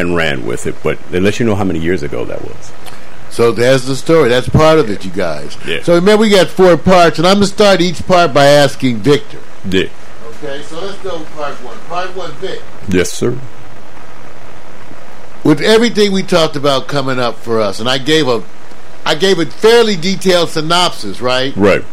[0.00, 0.74] and ran with it.
[0.82, 2.72] But let you know how many years ago that was.
[3.30, 4.28] So there's the story.
[4.28, 5.56] That's part of it, you guys.
[5.64, 5.82] Yeah.
[5.82, 9.38] So remember, we got four parts, and I'm gonna start each part by asking Victor.
[9.64, 9.88] Yeah.
[10.42, 11.78] Okay, so let's go with part one.
[11.80, 12.60] Part one, Vic.
[12.88, 13.38] Yes, sir.
[15.44, 18.42] With everything we talked about coming up for us, and I gave a,
[19.06, 21.54] I gave a fairly detailed synopsis, right?
[21.56, 21.84] Right.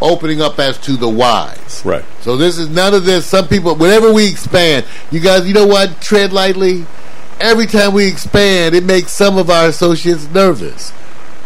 [0.00, 1.82] Opening up as to the whys.
[1.84, 2.04] Right.
[2.22, 3.26] So this is none of this.
[3.26, 6.00] Some people, whenever we expand, you guys, you know what?
[6.00, 6.86] Tread lightly.
[7.40, 10.92] Every time we expand, it makes some of our associates nervous.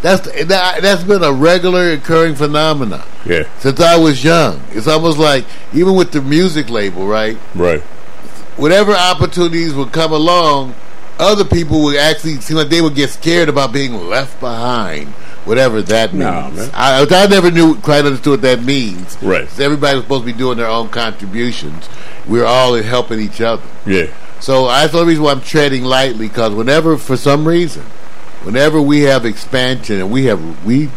[0.02, 3.44] That's that, that's been a regular occurring phenomenon Yeah.
[3.58, 4.62] since I was young.
[4.72, 7.38] It's almost like even with the music label, right?
[7.54, 7.80] Right.
[8.56, 10.74] Whatever opportunities would come along,
[11.18, 15.08] other people would actually seem like they would get scared about being left behind,
[15.46, 16.22] whatever that means.
[16.24, 16.70] Nah.
[16.74, 19.16] I, I never knew quite understood what that means.
[19.22, 19.48] Right.
[19.60, 21.88] Everybody was supposed to be doing their own contributions.
[22.28, 23.62] We're all helping each other.
[23.86, 24.06] Yeah.
[24.44, 27.82] So that's the reason why I'm treading lightly because whenever, for some reason,
[28.42, 30.90] whenever we have expansion and we have we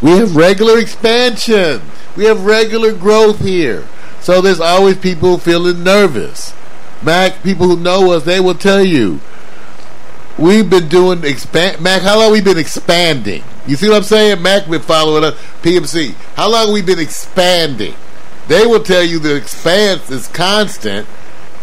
[0.00, 1.82] we have regular expansion,
[2.16, 3.86] we have regular growth here.
[4.22, 6.54] So there's always people feeling nervous.
[7.02, 9.20] Mac, people who know us, they will tell you
[10.38, 11.82] we've been doing expand.
[11.82, 13.44] Mac, how long we been expanding?
[13.66, 14.40] You see what I'm saying?
[14.40, 15.34] Mac been following us.
[15.60, 17.94] PMC, how long we been expanding?
[18.48, 21.06] They will tell you the expanse is constant.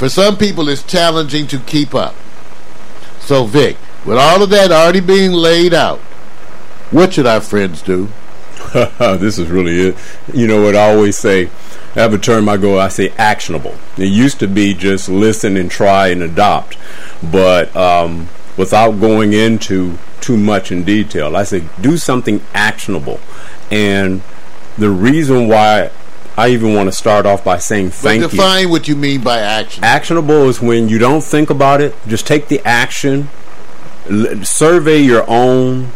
[0.04, 2.13] For some people, it's challenging to keep up.
[3.22, 6.00] So, Vic, with all of that already being laid out,
[6.92, 8.10] what should our friends do?
[8.74, 9.98] this is really it.
[10.34, 11.50] You know what I always say?
[11.96, 13.78] I have a term I go, I say actionable.
[13.98, 16.78] It used to be just listen and try and adopt,
[17.32, 23.22] but um, without going into too much in detail, I say do something actionable.
[23.72, 24.22] And
[24.78, 25.92] the reason why
[26.36, 28.28] I even want to start off by saying But thank you.
[28.28, 29.84] define what you mean by action.
[29.84, 33.30] Actionable is when you don't think about it, just take the action,
[34.10, 35.91] L- survey your own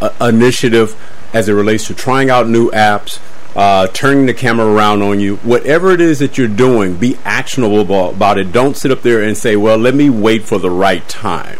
[0.00, 0.96] uh, initiative
[1.32, 3.18] as it relates to trying out new apps,
[3.56, 5.36] uh, turning the camera around on you.
[5.38, 8.52] Whatever it is that you're doing, be actionable about, it.
[8.52, 11.58] Don't sit up there and say, well, let me wait for the right time.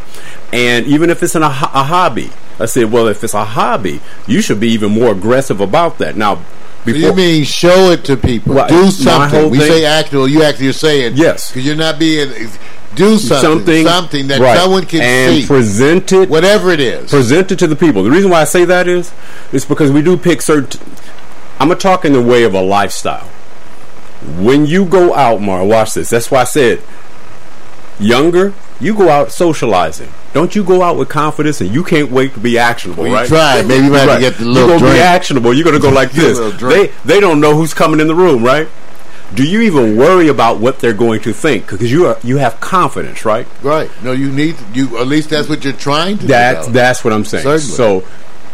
[0.52, 4.40] And even if it's an, a hobby, I said, well, if it's a hobby, you
[4.40, 6.16] should be even more aggressive about that.
[6.16, 6.44] Now,
[6.84, 8.54] So before, you mean show it to people?
[8.54, 8.68] Right.
[8.68, 9.50] Do something.
[9.50, 10.28] We thing- say actual.
[10.28, 11.50] You actually are saying Yes.
[11.50, 12.30] because you're not being.
[12.94, 13.84] Do something.
[13.86, 14.56] Something, that right.
[14.56, 15.46] someone can and see.
[15.46, 17.10] present it whatever it is.
[17.10, 18.04] present it to the people.
[18.04, 19.10] The reason why I say that is,
[19.52, 20.80] is because we do pick certain.
[21.58, 23.28] I'm gonna talk in the way of a lifestyle.
[24.38, 26.10] When you go out, Mara, watch this.
[26.10, 26.82] That's why I said,
[27.98, 30.12] younger, you go out socializing.
[30.34, 33.16] Don't you go out with confidence and you can't wait to be actionable, Well, you
[33.18, 33.28] right?
[33.28, 33.62] try.
[33.62, 34.20] Maybe you might have to Right.
[34.20, 34.94] get the You're little gonna drink.
[34.96, 35.54] be actionable.
[35.54, 36.38] You're gonna go like this.
[36.60, 38.68] They they don't know who's coming in the room, right?
[39.34, 41.66] Do you even worry about what they're going to think?
[41.68, 43.46] Because you are you have confidence, right?
[43.62, 43.90] Right.
[44.02, 44.98] No, you need you.
[44.98, 46.26] At least that's what you're trying to.
[46.26, 46.72] That's develop.
[46.74, 47.44] that's what I'm saying.
[47.44, 47.74] Certainly.
[47.76, 48.04] So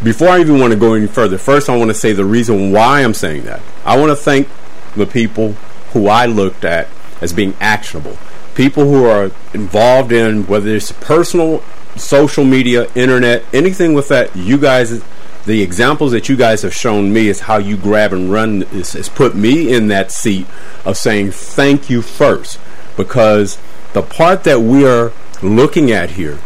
[0.03, 2.73] before I even want to go any further, first I want to say the reason
[2.73, 3.61] why I'm saying that.
[3.85, 4.49] I want to thank
[4.97, 5.55] the people
[5.93, 6.89] who I looked at
[7.23, 8.17] as being actionable.
[8.55, 11.63] People who are involved in whether it's personal,
[11.97, 15.03] social media, internet, anything with that, you guys
[15.47, 19.09] the examples that you guys have shown me is how you grab and run is,
[19.15, 20.47] put me in that seat
[20.85, 22.61] of saying thank you first
[22.97, 23.59] because
[23.95, 26.39] the part that we are looking at here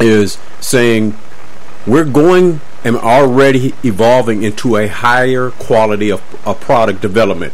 [0.00, 1.16] is saying
[1.86, 7.52] we're going and already evolving into a higher quality of, of product development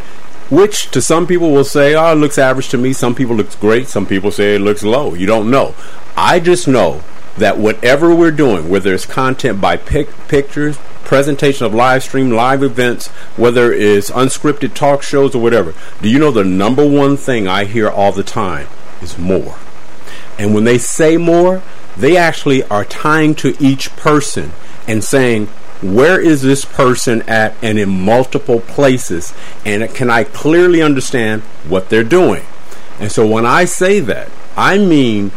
[0.53, 2.93] which to some people will say oh it looks average to me.
[2.93, 3.89] Some people looks great.
[3.89, 5.15] Some people say it looks low.
[5.15, 5.75] You don't know.
[6.17, 7.03] I just know
[7.39, 12.63] that whatever we're doing whether it's content by pic- pictures presentation of live stream live
[12.63, 15.73] events whether it's unscripted talk shows or whatever
[16.03, 18.69] do you know the number one thing i hear all the time
[19.03, 19.57] is more?
[20.39, 21.63] And when they say more,
[21.97, 24.53] they actually are tying to each person
[24.87, 25.49] and saying,
[25.83, 29.35] where is this person at and in multiple places?
[29.65, 32.45] And can I clearly understand what they're doing?
[32.99, 35.33] And so when I say that, I mean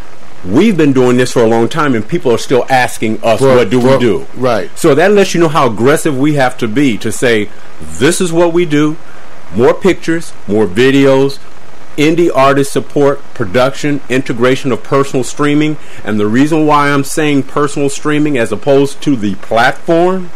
[0.45, 3.69] we've been doing this for a long time and people are still asking us, what
[3.69, 4.27] do we do?
[4.35, 4.69] right.
[4.77, 7.49] So that lets you know how aggressive we have to be to say,
[7.81, 8.97] this is what we do.
[9.55, 11.39] More pictures, more videos,
[11.97, 15.77] indie artist support, production, integration of personal streaming.
[16.03, 20.29] And the reason why I'm saying personal streaming as opposed to the platform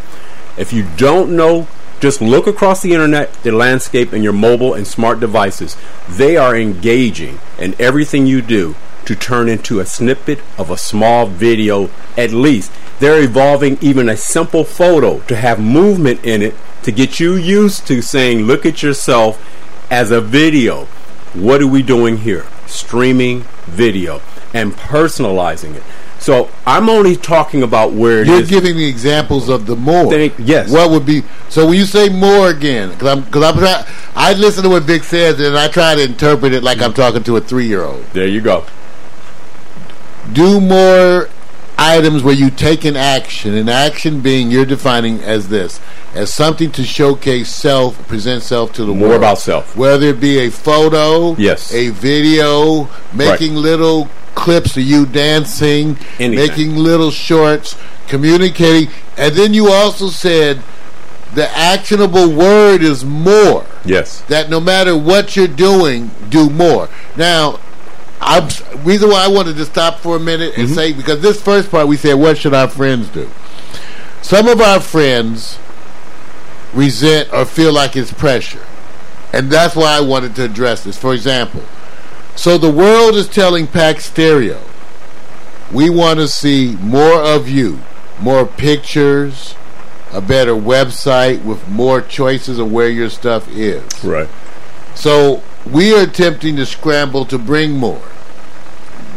[0.57, 1.67] If you don't know,
[2.01, 5.77] just look across the internet, the landscape, and your mobile and smart devices.
[6.09, 11.27] They are engaging in everything you do to turn into a snippet of a small
[11.27, 12.71] video at least.
[12.99, 17.87] They're evolving even a simple photo to have movement in it to get you used
[17.87, 19.41] to saying, look at yourself
[19.89, 20.87] as a video.
[21.33, 22.45] What are we doing here?
[22.65, 24.21] Streaming video
[24.53, 25.83] and personalizing it.
[26.19, 28.49] So I'm only talking about where it You're is.
[28.49, 30.11] giving me examples of the more.
[30.11, 30.69] Thank- yes.
[30.69, 32.89] What would be so when you say more again?
[32.89, 36.03] Because I'm because I'm try, I listen to what Vic says and I try to
[36.03, 38.03] interpret it like I'm talking to a three year old.
[38.13, 38.65] there you go.
[40.33, 41.29] Do more
[41.79, 43.55] items where you take an action.
[43.55, 45.79] An action being you're defining as this
[46.13, 49.09] as something to showcase self, present self to the More world.
[49.11, 49.75] More about self.
[49.75, 51.73] Whether it be a photo, Yes.
[51.73, 56.47] a video, making little clips of you dancing, Anything.
[56.47, 57.75] making little shorts,
[58.07, 60.61] communicating, and then you also said
[61.35, 63.65] the actionable word is more.
[63.85, 64.21] Yes.
[64.29, 66.89] That no matter what you're doing, do more.
[67.15, 67.59] Now,
[68.21, 68.47] I'm
[68.83, 70.61] reason why I wanted to stop for a minute Mm-hmm.
[70.61, 73.29] and say because this first part we said, what should our friends do?
[74.21, 75.57] Some of our friends
[76.73, 78.65] resent or feel like it's pressure.
[79.33, 80.97] And that's why I wanted to address this.
[80.97, 81.63] For example,
[82.35, 84.61] so the world is telling Pack Stereo,
[85.71, 87.79] we want to see more of you,
[88.19, 89.55] more pictures,
[90.11, 94.03] a better website with more choices of where your stuff is.
[94.03, 94.27] Right.
[94.95, 98.01] So we are attempting to scramble to bring more.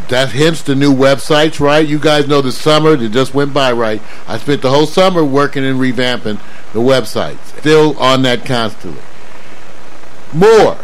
[0.09, 1.87] That hence the new websites, right?
[1.87, 4.01] You guys know the summer that just went by, right?
[4.27, 6.39] I spent the whole summer working and revamping
[6.73, 7.57] the websites.
[7.59, 9.01] Still on that constantly.
[10.33, 10.77] More.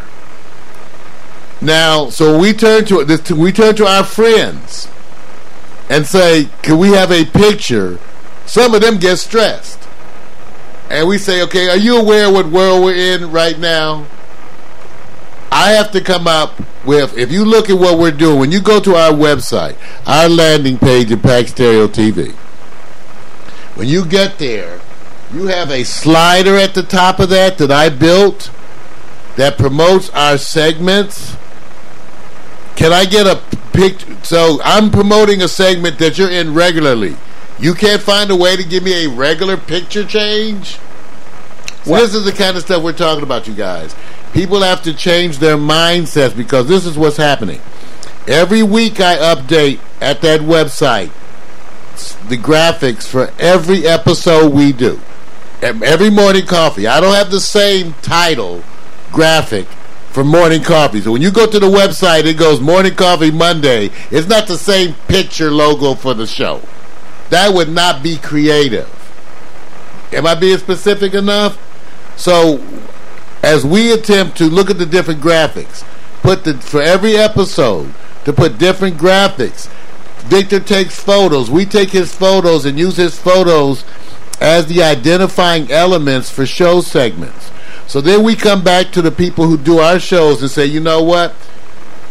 [1.61, 3.29] Now, so we turn to this.
[3.29, 4.87] We turn to our friends
[5.89, 7.99] and say, "Can we have a picture?"
[8.45, 9.79] Some of them get stressed,
[10.89, 14.05] and we say, "Okay, are you aware what world we're in right now?"
[15.51, 16.53] I have to come up
[16.85, 20.29] with, if you look at what we're doing, when you go to our website, our
[20.29, 22.33] landing page at Pack Stereo TV,
[23.75, 24.79] when you get there,
[25.33, 28.51] you have a slider at the top of that that I built
[29.35, 31.35] that promotes our segments.
[32.75, 33.41] Can I get a
[33.71, 34.17] picture?
[34.23, 37.15] So I'm promoting a segment that you're in regularly.
[37.59, 40.79] You can't find a way to give me a regular picture change?
[41.83, 43.95] So this is the kind of stuff we're talking about, you guys.
[44.33, 47.61] People have to change their mindsets because this is what's happening.
[48.27, 51.11] Every week I update at that website
[52.29, 54.99] the graphics for every episode we do.
[55.61, 56.87] Every morning coffee.
[56.87, 58.63] I don't have the same title
[59.11, 59.67] graphic
[60.11, 61.01] for morning coffee.
[61.01, 63.89] So when you go to the website, it goes morning coffee Monday.
[64.09, 66.61] It's not the same picture logo for the show.
[67.29, 68.87] That would not be creative.
[70.13, 71.57] Am I being specific enough?
[72.17, 72.57] So,
[73.43, 75.83] as we attempt to look at the different graphics,
[76.21, 77.93] put the for every episode
[78.25, 79.67] to put different graphics.
[80.23, 81.49] Victor takes photos.
[81.49, 83.83] We take his photos and use his photos
[84.41, 87.51] as the identifying elements for show segments.
[87.87, 90.79] So then we come back to the people who do our shows and say, you
[90.79, 91.33] know what?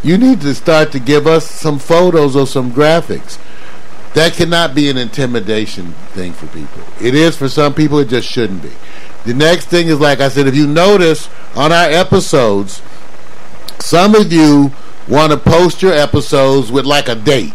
[0.03, 3.39] You need to start to give us some photos or some graphics.
[4.15, 6.83] That cannot be an intimidation thing for people.
[7.01, 8.73] It is for some people, it just shouldn't be.
[9.29, 12.81] The next thing is, like I said, if you notice on our episodes,
[13.79, 14.73] some of you
[15.07, 17.53] want to post your episodes with like a date.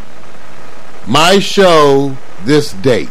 [1.07, 2.15] My show,
[2.45, 3.09] this date.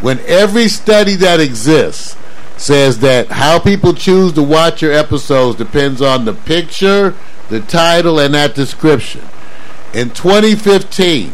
[0.00, 2.16] When every study that exists
[2.56, 7.14] says that how people choose to watch your episodes depends on the picture,
[7.48, 9.22] the title, and that description.
[9.94, 11.32] In 2015,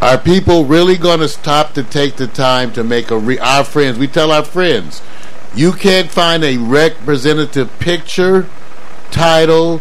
[0.00, 3.64] are people really going to stop to take the time to make a re- our
[3.64, 3.98] friends?
[3.98, 5.02] We tell our friends,
[5.54, 8.48] you can't find a representative picture,
[9.10, 9.78] title,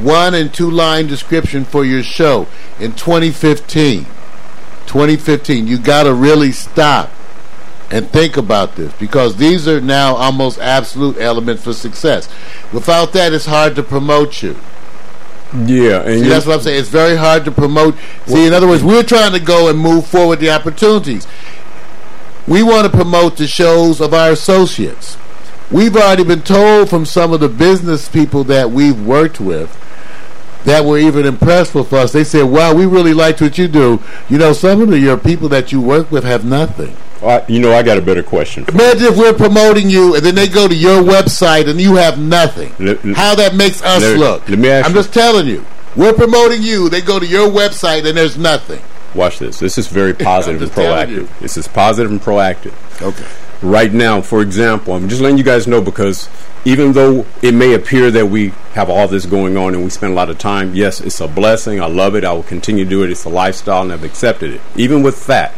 [0.00, 2.46] one and two line description for your show
[2.80, 4.06] in 2015.
[4.86, 7.10] 2015, you got to really stop
[7.90, 12.28] and think about this because these are now almost absolute elements for success.
[12.72, 14.56] Without that, it's hard to promote you.
[15.54, 16.80] Yeah, and See, that's what I'm saying.
[16.80, 17.94] It's very hard to promote.
[18.26, 21.26] See, in other words, we're trying to go and move forward the opportunities.
[22.46, 25.18] We want to promote the shows of our associates.
[25.70, 29.78] We've already been told from some of the business people that we've worked with
[30.64, 32.12] that were even impressed with us.
[32.12, 34.00] They said, "Wow, we really liked what you do.
[34.28, 37.60] You know, some of the, your people that you work with have nothing." I- you
[37.60, 38.64] know, I got a better question.
[38.68, 42.18] Imagine if we're promoting you and then they go to your website and you have
[42.18, 42.72] nothing.
[42.78, 44.48] Let- How that makes us let- look.
[44.48, 45.64] let me ask I'm you- just telling you.
[45.94, 46.88] We're promoting you.
[46.88, 48.80] They go to your website and there's nothing.
[49.14, 49.58] Watch this.
[49.58, 51.22] This is very positive and just telling you.
[51.24, 51.40] proactive.
[51.40, 52.72] This is positive and proactive.
[53.02, 53.24] Okay.
[53.62, 56.28] right now, for example, I'm just letting you guys know because
[56.64, 60.12] even though it may appear that we have all this going on and we spend
[60.12, 61.80] a lot of time, yes, it's a blessing.
[61.80, 62.24] I love it.
[62.24, 63.10] I will continue to do it.
[63.10, 64.60] It's a lifestyle and I've accepted it.
[64.74, 65.54] Even with that,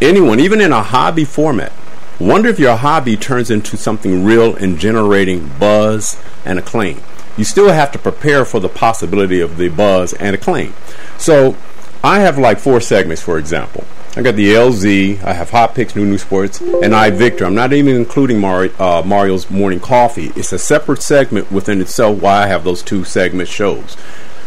[0.00, 1.72] anyone, even in a hobby format,
[2.18, 7.00] wonder if your hobby turns into something real and generating buzz and acclaim.
[7.36, 10.74] You still have to prepare for the possibility of the buzz and acclaim.
[11.18, 11.56] So
[12.02, 13.84] I have like four segments, for example.
[14.16, 17.46] I got the LZ, I have Hot Picks, New New Sports, and iVictor.
[17.46, 20.32] I'm not even including uh, Mario's Morning Coffee.
[20.34, 23.96] It's a separate segment within itself why I have those two segment shows.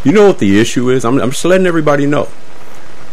[0.03, 1.05] You know what the issue is?
[1.05, 2.27] I'm, I'm just letting everybody know.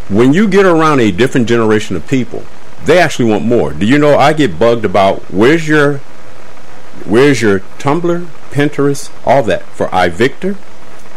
[0.08, 2.44] When you get around a different generation of people,
[2.84, 3.72] they actually want more.
[3.72, 5.98] Do you know I get bugged about where's your
[7.04, 10.56] where's your Tumblr, Pinterest, all that for iVictor,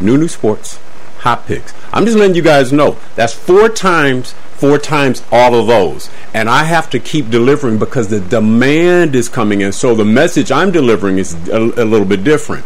[0.02, 0.80] New New Sports,
[1.20, 1.74] Hot Picks.
[1.94, 6.10] I'm just letting you guys know that's four times four times all of those.
[6.36, 9.72] And I have to keep delivering because the demand is coming in.
[9.72, 12.64] So the message I'm delivering is a, a little bit different.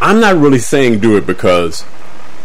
[0.00, 1.84] I'm not really saying do it because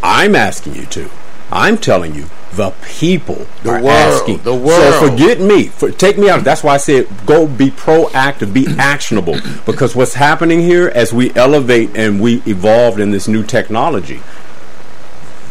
[0.01, 1.10] I'm asking you to.
[1.56, 4.38] I'm telling you, the people The are world, asking.
[4.39, 4.93] the world.
[4.93, 5.68] So forget me.
[5.68, 6.43] For, take me out.
[6.43, 9.38] That's why I said go be proactive, be actionable.
[9.66, 14.22] Because what's happening here as we elevate and we evolve in this new technology,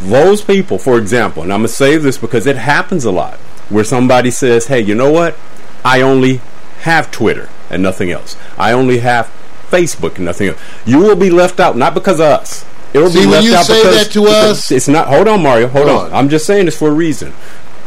[0.01, 3.35] those people, for example, and I'm going to say this because it happens a lot,
[3.69, 5.37] where somebody says, hey, you know what?
[5.85, 6.41] I only
[6.81, 8.37] have Twitter and nothing else.
[8.59, 9.27] I only have
[9.71, 10.61] Facebook and nothing else.
[10.85, 12.65] You will be left out, not because of us.
[12.95, 14.89] It will See, be when left you out say because, that to because us- it's
[14.89, 15.09] not.
[15.09, 15.69] Hold on, Mario.
[15.69, 16.07] Hold Hold on.
[16.07, 16.13] on.
[16.15, 17.33] I'm just saying this for a reason.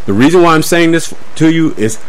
[0.05, 1.99] The reason why I'm saying this to you is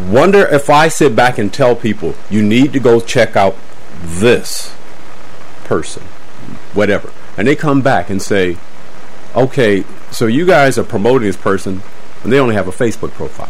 [0.00, 3.56] wonder if I sit back and tell people you need to go check out
[4.02, 4.74] this
[5.64, 6.02] person,
[6.74, 8.56] whatever, and they come back and say,
[9.36, 11.82] okay, so you guys are promoting this person,
[12.22, 13.48] and they only have a Facebook profile.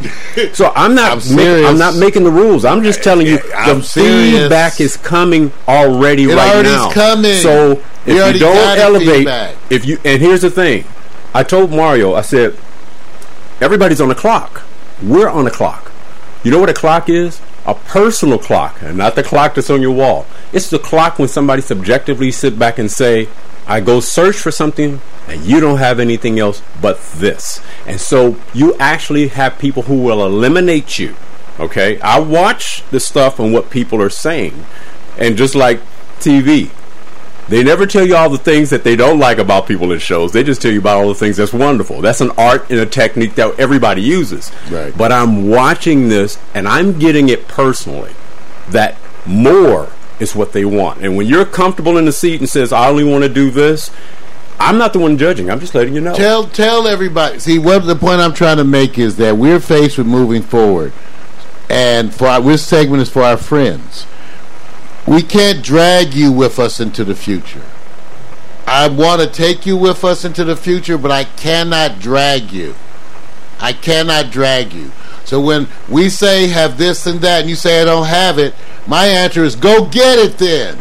[0.55, 2.65] so I'm not, I'm make- I'm not making the rules.
[2.65, 4.41] I'm just telling you I'm the serious.
[4.43, 6.91] feedback is coming already It right already's now.
[6.91, 7.35] coming.
[7.37, 9.57] So if We you don't elevate, feedback.
[9.71, 10.85] if you and here's the thing,
[11.35, 12.57] I told Mario, I said,
[13.61, 14.63] everybody's on a clock.
[15.03, 15.91] We're on a clock.
[16.43, 17.41] You know what a clock is?
[17.67, 20.27] A personal clock, and not the clock that's on your wall.
[20.53, 23.29] It's the clock when somebody subjectively sit back and say,
[23.69, 27.61] I go search for something and you don't have anything else but this.
[27.87, 31.15] And so you actually have people who will eliminate you.
[31.61, 32.01] Okay?
[32.01, 34.65] I watch the stuff and what people are saying.
[35.19, 35.81] And just like
[36.19, 36.71] TV,
[37.49, 40.33] they never tell you all the things that they don't like about people in shows.
[40.33, 42.01] They just tell you about all the things that's wonderful.
[42.01, 44.51] That's an art and a technique that everybody uses.
[44.71, 44.97] Right.
[44.97, 48.15] But I'm watching this and I'm getting it personally
[48.71, 48.97] that
[49.27, 49.91] more
[50.21, 51.01] is what they want.
[51.01, 53.91] And when you're comfortable in the seat and says, I only want to do this,
[54.61, 55.51] I'm not the one judging.
[55.51, 56.15] I'm just letting you know.
[56.15, 57.39] Tell tell everybody.
[57.39, 60.93] See, what the point I'm trying to make is that we're faced with moving forward,
[61.71, 64.07] and for our, this segment is for our friends.
[65.07, 67.63] We can't drag you with us into the future.
[68.67, 72.75] I want to take you with us into the future, but I cannot drag you.
[73.61, 74.93] I cannot drag you.
[75.25, 78.55] So when we say have this and that, and you say I don't have it,
[78.87, 80.39] my answer is go get it.
[80.39, 80.79] Then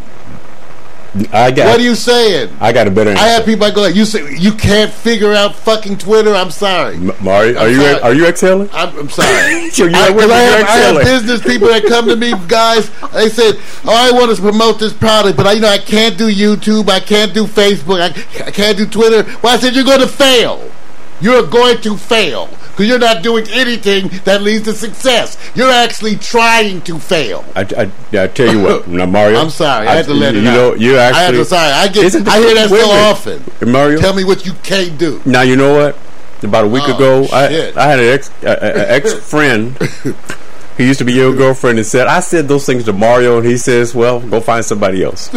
[1.34, 2.55] I got what are you saying?
[2.59, 3.23] I got a better answer.
[3.23, 6.34] I have people that go, you say you can't figure out fucking Twitter.
[6.34, 6.95] I'm sorry.
[6.95, 8.01] M- Mario, are I'm you sorry.
[8.01, 8.69] are you exhaling?
[8.71, 9.69] I'm, I'm sorry.
[9.71, 12.89] So I, I have, I have business people that come to me, guys.
[13.13, 13.55] They said,
[13.86, 16.89] "Oh, I want to promote this product, but I, you know, I can't do YouTube.
[16.89, 17.99] I can't do Facebook.
[18.01, 18.07] I,
[18.45, 20.71] I can't do Twitter." Well, I said, "You're going to fail.
[21.19, 22.47] You're going to fail
[22.78, 25.36] because you're not doing anything that leads to success.
[25.55, 29.39] You're actually trying to fail." I, I, I tell you what, now Mario.
[29.39, 29.88] I'm sorry.
[29.88, 30.80] I, had to let you it know, out.
[30.80, 31.19] you actually.
[31.19, 31.45] I had to.
[31.45, 32.28] Sorry, I get.
[32.28, 33.71] I hear that so often.
[33.71, 33.99] Mario.
[33.99, 35.19] Tell me what you can't do.
[35.25, 35.97] Now you know what?
[36.43, 37.75] About a week Oh, ago, I, shit.
[37.78, 39.75] I had an ex a, a, ex friend
[40.78, 43.45] who used to be your girlfriend and said I said those things to Mario, and
[43.45, 45.30] he says, "Well, go find somebody else."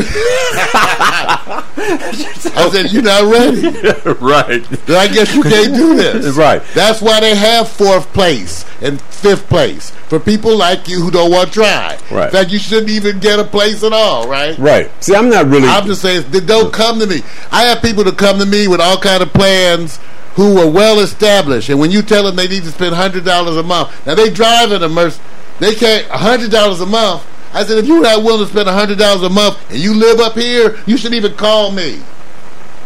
[2.53, 3.62] I said, "You're not ready."
[4.20, 4.62] right.
[4.86, 6.36] Then I guess you can't do this.
[6.41, 6.62] Right.
[6.74, 11.30] That's why they have fourth place and fifth place for people like you who don't
[11.30, 11.99] want to try.
[12.11, 12.26] Right.
[12.26, 14.57] In fact, you shouldn't even get a place at all, right?
[14.59, 14.91] Right.
[15.03, 15.68] See, I'm not really.
[15.68, 17.22] I'm just saying, they don't come to me.
[17.51, 19.99] I have people to come to me with all kind of plans
[20.35, 23.57] who are well established, and when you tell them they need to spend hundred dollars
[23.57, 25.14] a month, now they drive in a Merc,
[25.59, 27.26] they can't hundred dollars a month.
[27.53, 30.20] I said, if you're not willing to spend hundred dollars a month and you live
[30.20, 32.01] up here, you shouldn't even call me.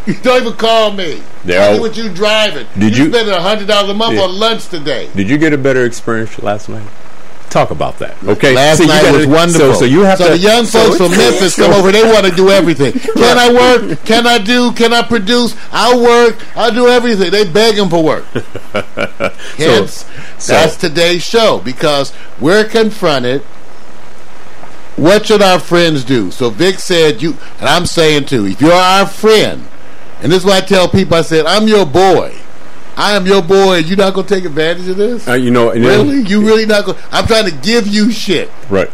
[0.07, 1.23] You don't even call me.
[1.47, 1.65] Yeah.
[1.69, 2.67] I see what you driving.
[2.79, 4.25] Did you you- spending hundred dollars a month Yeah.
[4.25, 5.09] on lunch today?
[5.17, 6.87] Did you get a better experience last night?
[7.55, 8.23] Talk about that.
[8.25, 9.73] Okay, Last So you night gotta- was wonderful.
[9.75, 10.33] So, so you have so to.
[10.33, 11.91] the young so folks from Memphis come over.
[11.93, 12.93] They want to do everything.
[13.15, 14.05] Can I work?
[14.05, 14.73] Can I do?
[14.73, 15.57] Can I produce?
[15.73, 16.37] I'll work.
[16.57, 17.31] I'll do everything.
[17.31, 18.25] They beg begging for work.
[19.57, 20.05] Hence,
[20.39, 23.43] so- that's today's show because we're confronted.
[24.97, 26.31] What should our friends do?
[26.31, 28.47] So Vic said you, and I'm saying too.
[28.47, 29.67] If you're our friend,
[30.21, 32.37] and this is what I tell people, I said I'm your boy.
[32.97, 33.79] I am your boy.
[33.79, 35.27] You not gonna take advantage of this?
[35.29, 36.23] Uh, you know, and then- Really?
[36.29, 36.97] You really not going?
[36.99, 38.51] to I'm trying to give you shit.
[38.71, 38.91] right?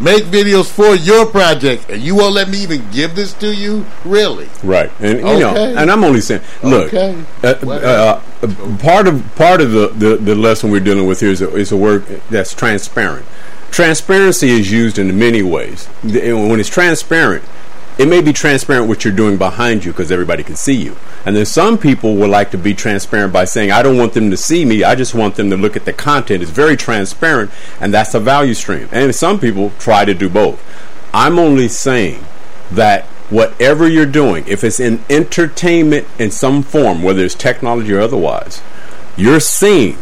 [0.00, 3.84] Make videos for your project, and you won't let me even give this to you.
[4.06, 4.48] Really?
[4.64, 7.14] Right, and you know, and I'm only saying, look, Okay.
[7.44, 8.22] uh, Whatever.
[8.42, 11.54] uh, part of part of the, the, the lesson we're dealing with here is a,
[11.54, 13.26] is a word that's transparent.
[13.70, 15.86] Transparency is used in many ways.
[16.02, 17.44] When it's transparent,
[18.02, 20.96] it may be transparent what you're doing behind you because everybody can see you.
[21.24, 24.28] And then some people would like to be transparent by saying, I don't want them
[24.32, 26.42] to see me, I just want them to look at the content.
[26.42, 28.88] It's very transparent, and that's a value stream.
[28.90, 30.60] And some people try to do both.
[31.14, 32.24] I'm only saying
[32.72, 38.00] that whatever you're doing, if it's in entertainment in some form, whether it's technology or
[38.00, 38.62] otherwise,
[39.16, 39.96] you're seeing,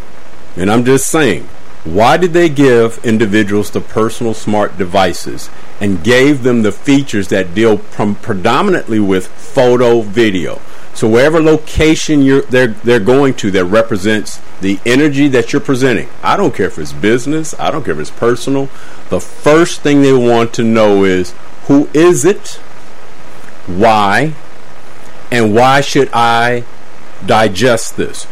[0.56, 1.46] and I'm just saying,
[1.84, 5.48] why did they give individuals the personal smart devices
[5.80, 10.60] and gave them the features that deal predominantly with photo video?
[10.92, 16.10] So wherever location you're they're they're going to that represents the energy that you're presenting.
[16.22, 18.68] I don't care if it's business, I don't care if it's personal.
[19.08, 21.32] The first thing they want to know is
[21.68, 22.60] who is it?
[23.66, 24.34] Why?
[25.30, 26.64] And why should I
[27.24, 28.26] digest this?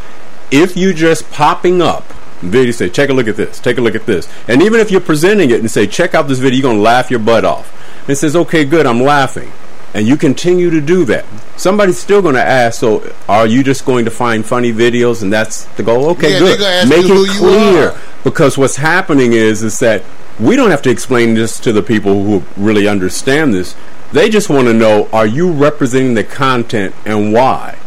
[0.51, 3.95] If you just popping up video say, take a look at this, take a look
[3.95, 4.29] at this.
[4.49, 7.11] And even if you're presenting it and say, check out this video, you're gonna laugh
[7.11, 7.73] your butt off.
[8.03, 9.53] And it says, okay, good, I'm laughing.
[9.95, 11.25] And you continue to do that.
[11.57, 15.65] Somebody's still gonna ask, so are you just going to find funny videos and that's
[15.77, 16.07] the goal?
[16.11, 16.49] Okay, Yeah, good.
[16.49, 17.95] they're gonna ask Make it clear.
[18.25, 20.03] Because what's happening is is that
[20.39, 23.75] we don't have to explain this to the people who really understand this.
[24.13, 27.79] They just want to know are you representing the content and why?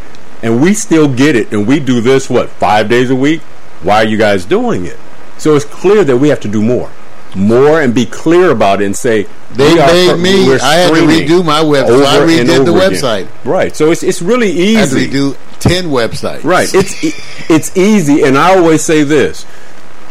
[0.43, 3.41] And we still get it and we do this what, 5 days a week?
[3.83, 4.97] Why are you guys doing it?
[5.37, 6.89] So it's clear that we have to do more.
[7.35, 11.01] More and be clear about it and say They made me- we're I had to
[11.01, 12.05] redo my website.
[12.05, 12.91] I redid the again.
[12.91, 13.27] website.
[13.45, 13.75] Right.
[13.75, 15.05] So it's it's really easy.
[15.05, 16.43] I to redo ten websites.
[16.43, 16.69] Right.
[16.73, 19.45] It's it's easy, and I always say this: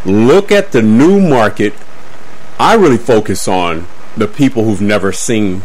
[0.07, 1.75] look at the new market.
[2.59, 5.63] I really focus on the people who've never seen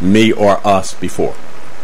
[0.00, 1.34] me or us before,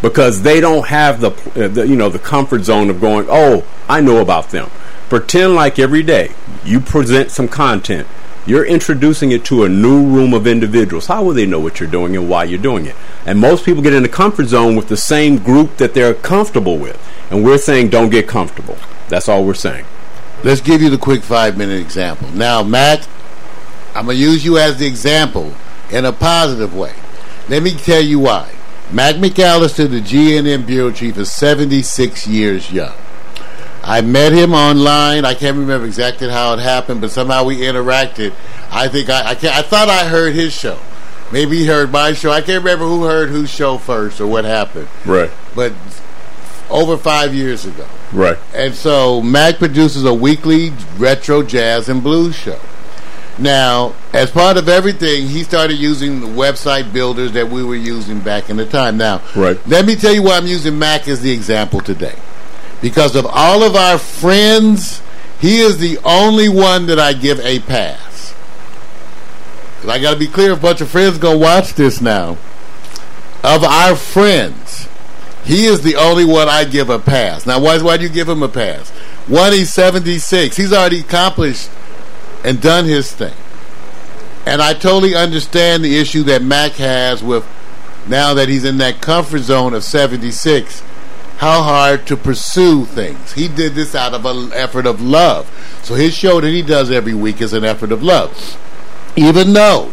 [0.02, 3.64] because they don't have the, uh, the you know the comfort zone of going, oh,
[3.88, 4.70] I know about them.
[5.10, 6.30] Pretend like every day
[6.64, 8.06] you present some content.
[8.46, 11.08] You're introducing it to a new room of individuals.
[11.08, 12.94] How will they know what you're doing and why you're doing it?
[13.26, 16.78] And most people get in the comfort zone with the same group that they're comfortable
[16.78, 16.96] with.
[17.28, 18.78] And we're saying don't get comfortable.
[19.08, 19.84] That's all we're saying.
[20.44, 22.28] Let's give you the quick five minute example.
[22.28, 23.08] Now, Matt,
[23.96, 25.54] I'm gonna use you as the example
[25.90, 26.94] in a positive way.
[27.48, 28.52] Let me tell you why.
[28.92, 32.94] Mac McAllister, the GNM bureau chief, is 76 years young.
[33.82, 35.24] I met him online.
[35.24, 38.34] I can't remember exactly how it happened, but somehow we interacted.
[38.70, 40.78] I think I I, can't, I thought I heard his show.
[41.32, 42.30] Maybe he heard my show.
[42.30, 44.88] I can't remember who heard whose show first or what happened.
[45.06, 45.30] Right.
[45.54, 45.72] But
[46.68, 47.86] over five years ago.
[48.12, 48.36] Right.
[48.54, 52.58] And so Mac produces a weekly retro jazz and blues show.
[53.38, 58.20] Now, as part of everything, he started using the website builders that we were using
[58.20, 58.98] back in the time.
[58.98, 59.58] Now, Right.
[59.66, 62.16] let me tell you why I'm using Mac as the example today.
[62.80, 65.02] Because of all of our friends,
[65.40, 68.34] he is the only one that I give a pass.
[69.88, 72.36] I got to be clear, a bunch of friends going to watch this now.
[73.42, 74.88] Of our friends,
[75.44, 77.46] he is the only one I give a pass.
[77.46, 78.90] Now, why, why do you give him a pass?
[79.26, 80.56] One, he's 76.
[80.56, 81.70] He's already accomplished
[82.44, 83.34] and done his thing.
[84.44, 87.46] And I totally understand the issue that Mac has with
[88.06, 90.82] now that he's in that comfort zone of 76,
[91.40, 93.32] how hard to pursue things.
[93.32, 95.48] He did this out of an effort of love.
[95.82, 98.30] So his show that he does every week is an effort of love.
[99.16, 99.90] Even though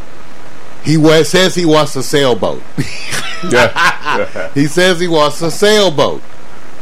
[0.84, 2.62] he wa- says he wants a sailboat.
[4.56, 6.22] He says he wants a sailboat.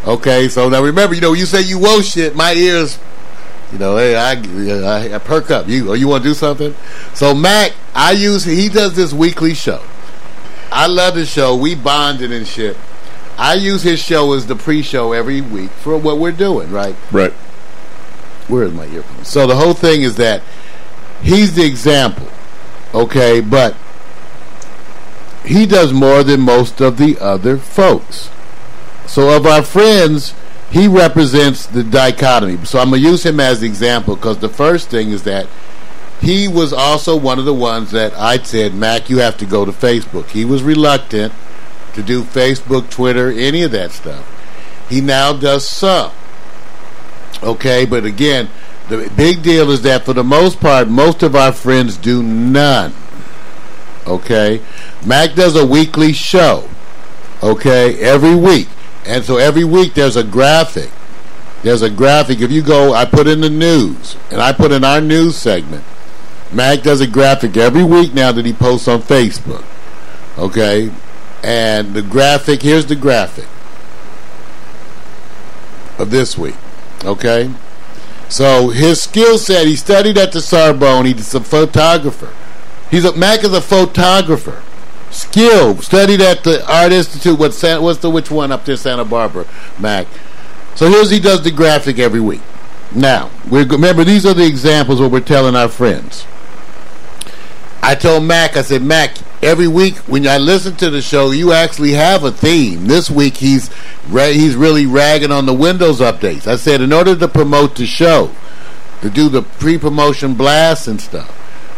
[0.07, 2.97] Okay, so now remember, you know, you say you want shit, my ears,
[3.72, 5.68] you know, hey, I, I, I perk up.
[5.68, 6.74] You, you want to do something?
[7.13, 9.84] So Mac, I use, he does this weekly show.
[10.72, 11.55] I love the show.
[11.55, 12.78] We bonded and shit.
[13.38, 16.95] I use his show as the pre-show every week for what we're doing, right?
[17.11, 17.33] right.
[18.47, 19.25] Where is my earphone?
[19.25, 20.41] So the whole thing is that
[21.21, 22.27] he's the example,
[22.93, 23.41] okay?
[23.41, 23.75] But
[25.43, 28.29] he does more than most of the other folks.
[29.05, 30.33] So of our friends,
[30.71, 32.65] he represents the dichotomy.
[32.65, 35.47] So I'm gonna use him as the example because the first thing is that
[36.21, 39.65] he was also one of the ones that I said, Mac, you have to go
[39.65, 40.27] to Facebook.
[40.27, 41.33] He was reluctant
[41.95, 44.31] to do Facebook, Twitter, any of that stuff.
[44.89, 46.11] He now does some.
[47.41, 48.49] Okay, but again,
[48.89, 52.93] the big deal is that for the most part, most of our friends do none.
[54.05, 54.61] Okay,
[55.05, 56.69] Mac does a weekly show.
[57.41, 58.67] Okay, every week,
[59.05, 60.91] and so every week there's a graphic.
[61.63, 62.41] There's a graphic.
[62.41, 65.83] If you go, I put in the news, and I put in our news segment.
[66.51, 69.65] Mac does a graphic every week now that he posts on Facebook.
[70.37, 70.91] Okay,
[71.45, 72.63] and the graphic.
[72.63, 73.45] Here's the graphic
[75.99, 76.55] of this week.
[77.03, 77.51] Okay,
[78.27, 79.67] so his skill set.
[79.67, 81.05] He studied at the Sorbonne.
[81.05, 82.33] He's a photographer.
[82.89, 84.63] He's a Mac is a photographer.
[85.11, 87.37] Skill studied at the Art Institute.
[87.37, 89.45] What's what's the which one up there, Santa Barbara,
[89.79, 90.07] Mac?
[90.73, 92.41] So here's he does the graphic every week.
[92.91, 96.25] Now we remember these are the examples what we're telling our friends.
[97.83, 99.15] I told Mac, I said, Mac,
[99.45, 102.87] every week when I listen to the show, you actually have a theme.
[102.87, 103.69] This week he's
[104.09, 106.47] he's really ragging on the Windows updates.
[106.47, 108.31] I said, in order to promote the show,
[109.01, 111.31] to do the pre-promotion blasts and stuff,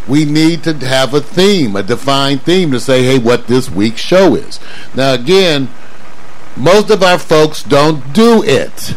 [0.08, 4.00] we need to have a theme, a defined theme to say, hey, what this week's
[4.00, 4.60] show is.
[4.96, 5.70] Now, again,
[6.56, 8.96] most of our folks don't do it.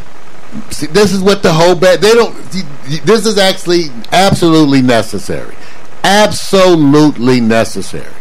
[0.70, 2.00] See, this is what the whole bad.
[2.00, 2.34] They don't.
[3.04, 5.56] This is actually absolutely necessary,
[6.02, 8.14] absolutely necessary.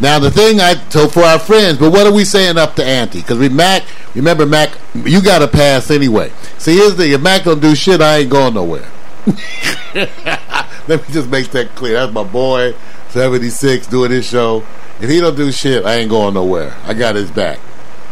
[0.00, 2.84] Now the thing I so for our friends, but what are we saying up to
[2.84, 3.20] Auntie?
[3.20, 3.82] Because we Mac,
[4.14, 6.32] remember Mac, you got to pass anyway.
[6.58, 8.88] See, here's the thing: if Mac don't do shit, I ain't going nowhere.
[9.94, 11.94] Let me just make that clear.
[11.94, 12.74] That's my boy,
[13.08, 14.64] seventy six, doing his show.
[15.00, 16.76] If he don't do shit, I ain't going nowhere.
[16.84, 17.58] I got his back.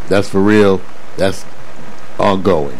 [0.09, 0.81] That's for real.
[1.15, 1.45] That's
[2.19, 2.79] ongoing.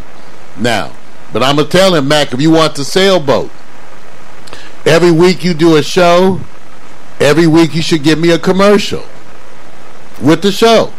[0.58, 0.92] Now,
[1.32, 3.50] but I'm gonna tell him, Mac, if you want the sailboat,
[4.84, 6.40] every week you do a show.
[7.20, 9.04] Every week you should give me a commercial
[10.22, 10.92] with the show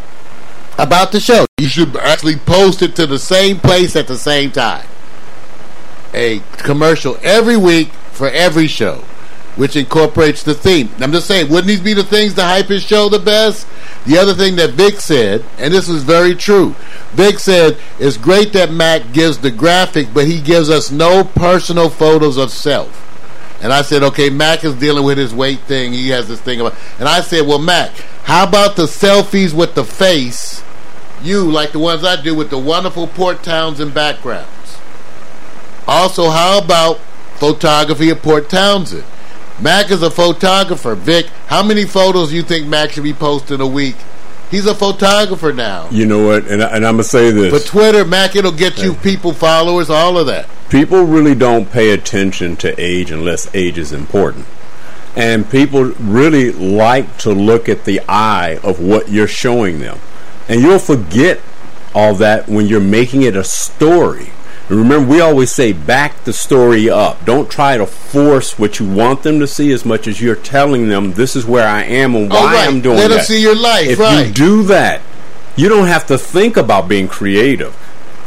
[0.78, 1.46] about the show.
[1.58, 4.86] You should actually post it to the same place at the same time.
[6.12, 8.96] A commercial every week for every show,
[9.56, 10.90] which incorporates the theme.
[10.98, 13.66] I'm just saying, wouldn't these be the things to hype his show the best?
[14.06, 16.74] The other thing that Vic said, and this is very true,
[17.12, 21.88] Vic said, it's great that Mac gives the graphic, but he gives us no personal
[21.90, 23.09] photos of self.
[23.62, 25.92] And I said, okay, Mac is dealing with his weight thing.
[25.92, 26.74] He has this thing about.
[26.98, 27.90] And I said, well, Mac,
[28.24, 30.62] how about the selfies with the face?
[31.22, 34.78] You, like the ones I do with the wonderful Port Townsend backgrounds.
[35.86, 36.98] Also, how about
[37.36, 39.04] photography of Port Townsend?
[39.60, 40.94] Mac is a photographer.
[40.94, 43.96] Vic, how many photos do you think Mac should be posting a week?
[44.50, 45.88] He's a photographer now.
[45.90, 46.46] You know what?
[46.48, 47.52] And, I, and I'm gonna say this.
[47.52, 50.48] But Twitter, Mac, it'll get you people, followers, all of that.
[50.70, 54.46] people really don't pay attention to age unless age is important.
[55.16, 59.98] And people really like to look at the eye of what you're showing them.
[60.48, 61.40] And you'll forget
[61.94, 64.30] all that when you're making it a story.
[64.70, 67.24] Remember, we always say back the story up.
[67.24, 70.88] Don't try to force what you want them to see as much as you're telling
[70.88, 72.68] them this is where I am and oh, why Oh, right.
[72.68, 73.00] I'm doing it.
[73.00, 73.14] Let that.
[73.16, 74.28] them see your life, if right.
[74.28, 75.02] you do that,
[75.56, 77.76] you don't have to think about being creative.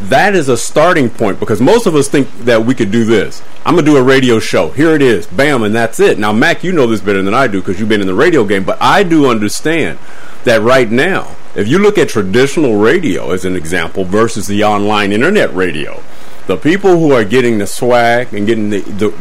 [0.01, 3.41] That is a starting point because most of us think that we could do this.
[3.65, 4.69] I'm gonna do a radio show.
[4.71, 6.19] Here it is, bam, and that's it.
[6.19, 8.43] Now, Mac, you know this better than I do because you've been in the radio
[8.43, 8.65] game.
[8.65, 9.97] But I do understand
[10.43, 15.13] that right now, if you look at traditional radio as an example versus the online
[15.13, 16.03] internet radio,
[16.47, 19.13] the people who are getting the swag and getting the, the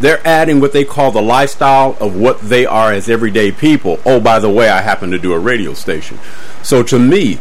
[0.00, 4.00] they're adding what they call the lifestyle of what they are as everyday people.
[4.04, 6.18] Oh, by the way, I happen to do a radio station.
[6.62, 7.38] So to me,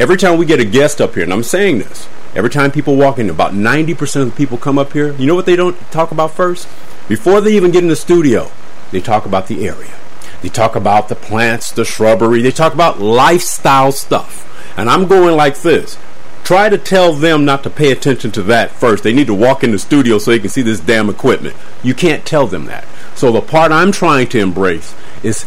[0.00, 2.96] every time we get a guest up here, and I'm saying this, every time people
[2.96, 5.78] walk in, about 90% of the people come up here, you know what they don't
[5.90, 6.66] talk about first?
[7.08, 8.50] Before they even get in the studio,
[8.90, 9.94] they talk about the area.
[10.40, 12.40] They talk about the plants, the shrubbery.
[12.40, 14.48] They talk about lifestyle stuff.
[14.78, 15.98] And I'm going like this.
[16.44, 19.04] Try to tell them not to pay attention to that first.
[19.04, 21.54] They need to walk in the studio so they can see this damn equipment.
[21.82, 22.84] You can't tell them that.
[23.14, 25.46] So the part I'm trying to embrace is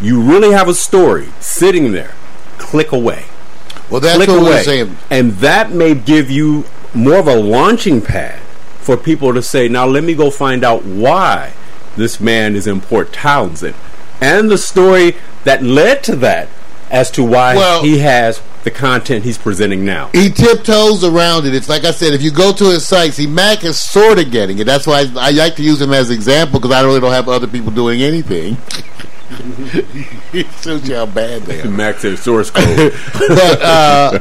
[0.00, 2.14] you really have a story sitting there.
[2.58, 3.24] Click away
[3.90, 4.50] Well, that's click what away.
[4.50, 4.96] we're saying.
[5.10, 6.64] And that may give you
[6.94, 8.40] more of a launching pad
[8.78, 11.52] for people to say, now let me go find out why
[11.96, 13.74] this man is in Port Townsend
[14.20, 16.48] and the story that led to that
[16.90, 20.08] as to why Well- he has the content he's presenting now.
[20.12, 21.54] He tiptoes around it.
[21.54, 24.30] It's like I said, if you go to his site, see, Mac is sort of
[24.30, 24.64] getting it.
[24.64, 27.12] That's why I, I like to use him as an example because I really don't
[27.12, 28.56] have other people doing anything.
[30.32, 31.68] it shows you how bad they are.
[31.70, 32.94] Max said source code.
[33.28, 34.18] but uh,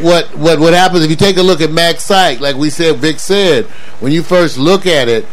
[0.00, 2.40] what what what happens if you take a look at Mac's site?
[2.40, 3.66] Like we said, Vic said,
[4.00, 5.26] when you first look at it,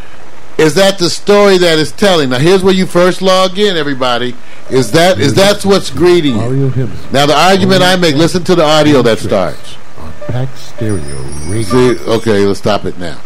[0.57, 2.29] is that the story that is telling?
[2.29, 3.75] Now, here's where you first log in.
[3.75, 4.35] Everybody,
[4.69, 6.69] is that is that's what's greeting you?
[7.11, 8.15] Now, the argument I make.
[8.15, 9.75] Listen to the audio that starts.
[9.97, 11.63] on Pack Stereo Radio.
[11.63, 13.19] See, okay, let's stop it now.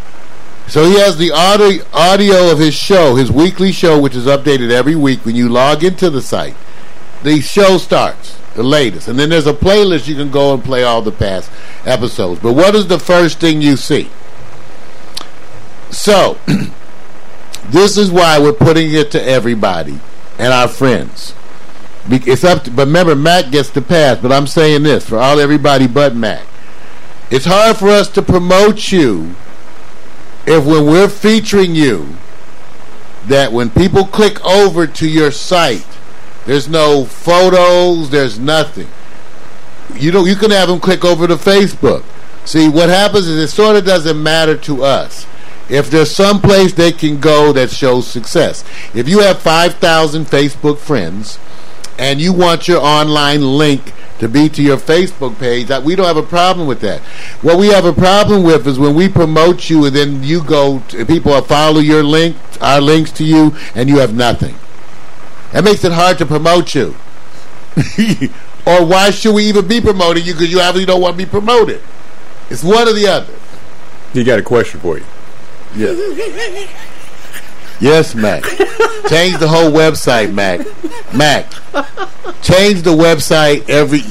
[0.66, 4.70] So he has the audio audio of his show, his weekly show, which is updated
[4.70, 6.54] every week when you log into the site.
[7.22, 10.84] The show starts, the latest, and then there's a playlist you can go and play
[10.84, 11.50] all the past
[11.84, 12.40] episodes.
[12.40, 14.10] But what is the first thing you see?
[15.90, 16.38] So,
[17.70, 19.98] this is why we're putting it to everybody
[20.38, 21.34] and our friends.
[22.08, 24.18] It's up, to, but remember, Mac gets the pass.
[24.18, 26.46] But I'm saying this for all everybody but Mac.
[27.30, 29.36] It's hard for us to promote you
[30.46, 32.16] if when we're featuring you,
[33.26, 35.86] that when people click over to your site,
[36.46, 38.88] there's no photos, there's nothing.
[39.94, 42.02] You know, you can have them click over to Facebook.
[42.44, 45.26] See, what happens is it sort of doesn't matter to us.
[45.70, 48.64] If there's some place they can go that shows success.
[48.92, 51.38] If you have 5,000 Facebook friends
[51.96, 56.06] and you want your online link to be to your Facebook page, that we don't
[56.06, 57.00] have a problem with that.
[57.40, 60.80] What we have a problem with is when we promote you and then you go,
[60.88, 64.56] to, people follow your link, our links to you, and you have nothing.
[65.52, 66.96] That makes it hard to promote you.
[68.66, 71.30] or why should we even be promoting you because you obviously don't want to be
[71.30, 71.80] promoted?
[72.50, 73.32] It's one or the other.
[74.12, 75.04] He got a question for you.
[75.74, 76.70] Yes.
[77.80, 78.42] Yes, Mac.
[79.08, 80.60] Change the whole website, Mac.
[81.14, 81.50] Mac.
[82.42, 84.02] Change the website every.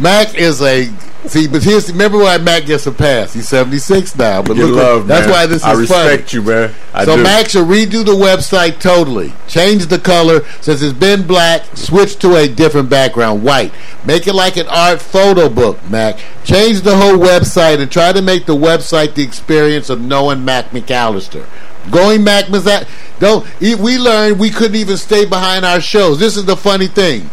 [0.00, 0.88] Mac is a.
[1.26, 3.34] See, but here's remember why Mac gets a pass.
[3.34, 5.34] He's 76 now, but look, love, that's man.
[5.34, 5.80] why this is I funny.
[5.80, 6.72] respect you, man.
[6.94, 7.22] I so do.
[7.24, 9.32] Mac should redo the website totally.
[9.48, 11.64] Change the color since it's been black.
[11.76, 13.72] Switch to a different background, white.
[14.04, 16.18] Make it like an art photo book, Mac.
[16.44, 20.70] Change the whole website and try to make the website the experience of knowing Mac
[20.70, 21.46] McAllister.
[21.90, 22.88] Going Mac Mazat.
[23.18, 23.44] Don't.
[23.60, 26.20] We learned we couldn't even stay behind our shows.
[26.20, 27.28] This is the funny thing.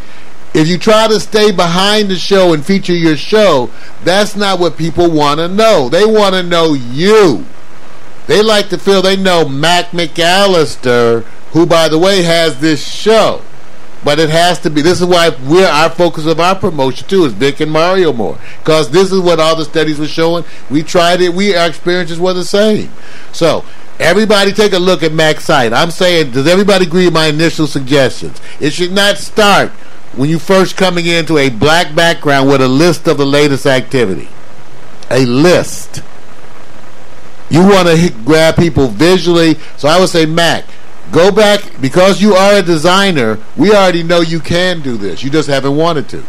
[0.55, 3.69] If you try to stay behind the show and feature your show,
[4.05, 5.89] that's not what people want to know.
[5.89, 7.45] They want to know you.
[8.27, 13.41] They like to feel they know Mac McAllister, who, by the way, has this show.
[14.05, 14.81] But it has to be.
[14.81, 18.39] This is why we're our focus of our promotion too is Vic and Mario more,
[18.59, 20.45] because this is what all the studies were showing.
[20.69, 21.33] We tried it.
[21.33, 22.91] We our experiences were the same.
[23.33, 23.65] So
[23.99, 25.73] everybody take a look at Mac's site.
[25.73, 28.39] I'm saying, does everybody agree with my initial suggestions?
[28.61, 29.71] It should not start
[30.17, 34.29] when you first coming into a black background with a list of the latest activity.
[35.09, 36.01] A list
[37.49, 39.55] you want to grab people visually.
[39.77, 40.65] So I would say, Mac,
[41.11, 43.39] go back because you are a designer.
[43.55, 45.23] We already know you can do this.
[45.23, 46.23] You just haven't wanted to.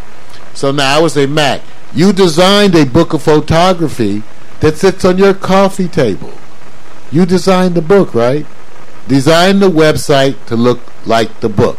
[0.55, 1.62] So now I would say, Mac,
[1.95, 4.22] you designed a book of photography
[4.61, 6.32] that sits on your coffee table.
[7.11, 8.47] You designed the book, right?
[9.09, 11.78] Design the website to look like the book.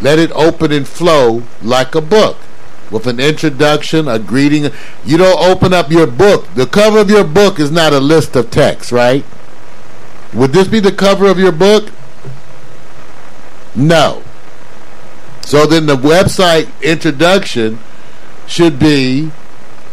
[0.00, 2.36] Let it open and flow like a book
[2.90, 4.70] with an introduction, a greeting.
[5.04, 6.46] You don't open up your book.
[6.54, 9.24] The cover of your book is not a list of text, right?
[10.32, 11.90] Would this be the cover of your book?
[13.74, 14.22] No.
[15.42, 17.78] So then the website introduction
[18.46, 19.28] should be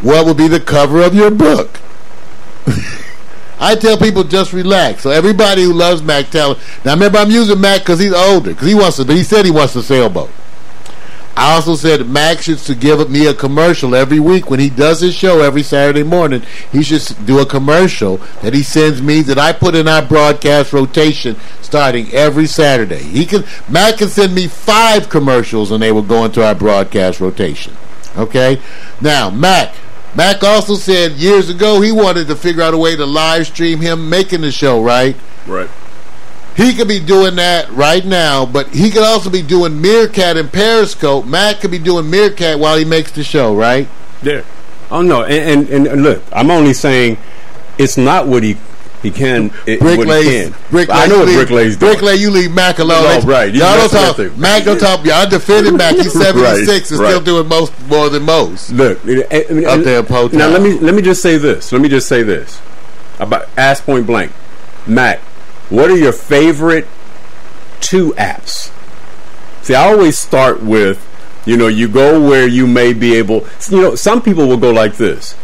[0.02, 1.80] what would be the cover of your book.
[3.60, 5.04] I tell people just relax.
[5.04, 6.94] So everybody who loves Mac, tell now.
[6.94, 8.52] Remember, I'm using Mac because he's older.
[8.52, 10.30] Because he wants to, but he said he wants a sailboat.
[11.38, 15.14] I also said Mac should give me a commercial every week when he does his
[15.14, 16.44] show every Saturday morning.
[16.72, 20.72] He should do a commercial that he sends me that I put in our broadcast
[20.72, 23.04] rotation starting every Saturday.
[23.04, 27.20] He can Mac can send me five commercials and they will go into our broadcast
[27.20, 27.76] rotation.
[28.18, 28.62] Okay,
[29.02, 29.76] now Mac.
[30.16, 33.82] Mac also said years ago he wanted to figure out a way to live stream
[33.82, 34.82] him making the show.
[34.82, 35.16] Right.
[35.46, 35.70] Right.
[36.56, 40.52] He could be doing that right now, but he could also be doing Meerkat and
[40.52, 41.26] Periscope.
[41.26, 43.90] Mac could be doing Meerkat while he makes the show, right?
[44.24, 44.44] Yeah.
[44.90, 47.18] Oh no, and, and and look, I'm only saying
[47.78, 48.56] it's not what he
[49.06, 49.46] he can.
[49.68, 50.50] It, Bricklays.
[50.70, 50.88] Bricklays.
[50.90, 51.96] I know what Bricklays doing.
[51.96, 53.04] Bricklay, you leave Mac alone.
[53.04, 53.54] No, right.
[53.54, 54.18] You Y'all don't talk.
[54.18, 54.40] him.
[54.40, 55.06] Mac don't talk.
[55.06, 55.96] Y'all defending Mac.
[55.96, 57.24] He's Right, 76 and still right.
[57.26, 58.72] doing most more than most.
[58.72, 60.52] Look, I- mean, Up there in Now Town.
[60.54, 61.72] let me let me just say this.
[61.72, 62.60] Let me just say this
[63.20, 64.32] about ask point blank,
[64.88, 65.20] Mac.
[65.70, 66.88] What are your favorite
[67.82, 68.72] two apps?
[69.64, 71.04] See, I always start with,
[71.46, 73.48] you know, you go where you may be able.
[73.70, 75.36] You know, some people will go like this.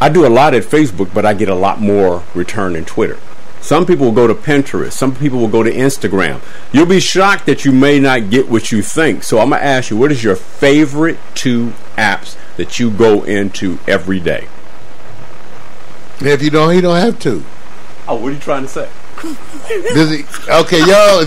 [0.00, 3.18] I do a lot at Facebook, but I get a lot more return in Twitter.
[3.60, 4.92] Some people will go to Pinterest.
[4.92, 6.40] Some people will go to Instagram.
[6.72, 9.24] You'll be shocked that you may not get what you think.
[9.24, 13.24] So I'm going to ask you, what is your favorite two apps that you go
[13.24, 14.46] into every day?
[16.20, 17.44] If you don't, he don't have to.
[18.06, 18.88] Oh, what are you trying to say?
[19.70, 21.26] Is- okay, y'all.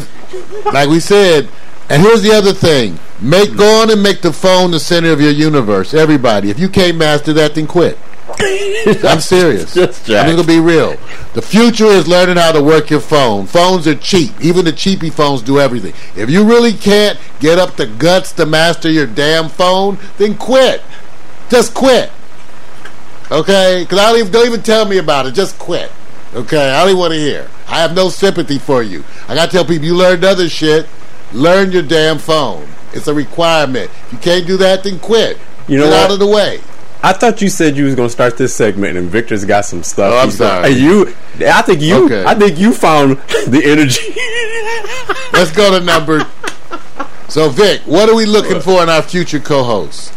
[0.72, 1.50] Like we said,
[1.90, 5.20] and here's the other thing: make go on and make the phone the center of
[5.20, 5.94] your universe.
[5.94, 7.98] Everybody, if you can't master that, then quit.
[8.42, 9.74] I'm serious.
[9.76, 10.96] Just I'm gonna be real.
[11.34, 13.46] The future is learning how to work your phone.
[13.46, 14.32] Phones are cheap.
[14.42, 15.94] Even the cheapy phones do everything.
[16.16, 20.82] If you really can't get up the guts to master your damn phone, then quit.
[21.50, 22.12] Just quit.
[23.32, 23.84] Okay?
[23.84, 25.34] Because I don't even, don't even tell me about it.
[25.34, 25.92] Just quit.
[26.34, 26.72] Okay?
[26.72, 27.50] I don't even want to hear.
[27.68, 29.04] I have no sympathy for you.
[29.28, 30.88] I got to tell people you learned other shit.
[31.34, 32.68] Learn your damn phone.
[32.94, 33.92] It's a requirement.
[34.08, 35.38] If you can't do that, then quit.
[35.68, 36.06] You know Get what?
[36.06, 36.62] out of the way.
[37.02, 39.84] I thought you said you was going to start this segment, and Victor's got some
[39.84, 40.12] stuff.
[40.14, 40.72] Oh, I'm gonna- sorry.
[40.74, 41.08] You,
[41.48, 42.26] I think you, Okay.
[42.26, 44.02] I think you found the energy.
[45.32, 46.28] Let's go to number.
[47.30, 50.12] So, Vic, what are we looking for in our future co-hosts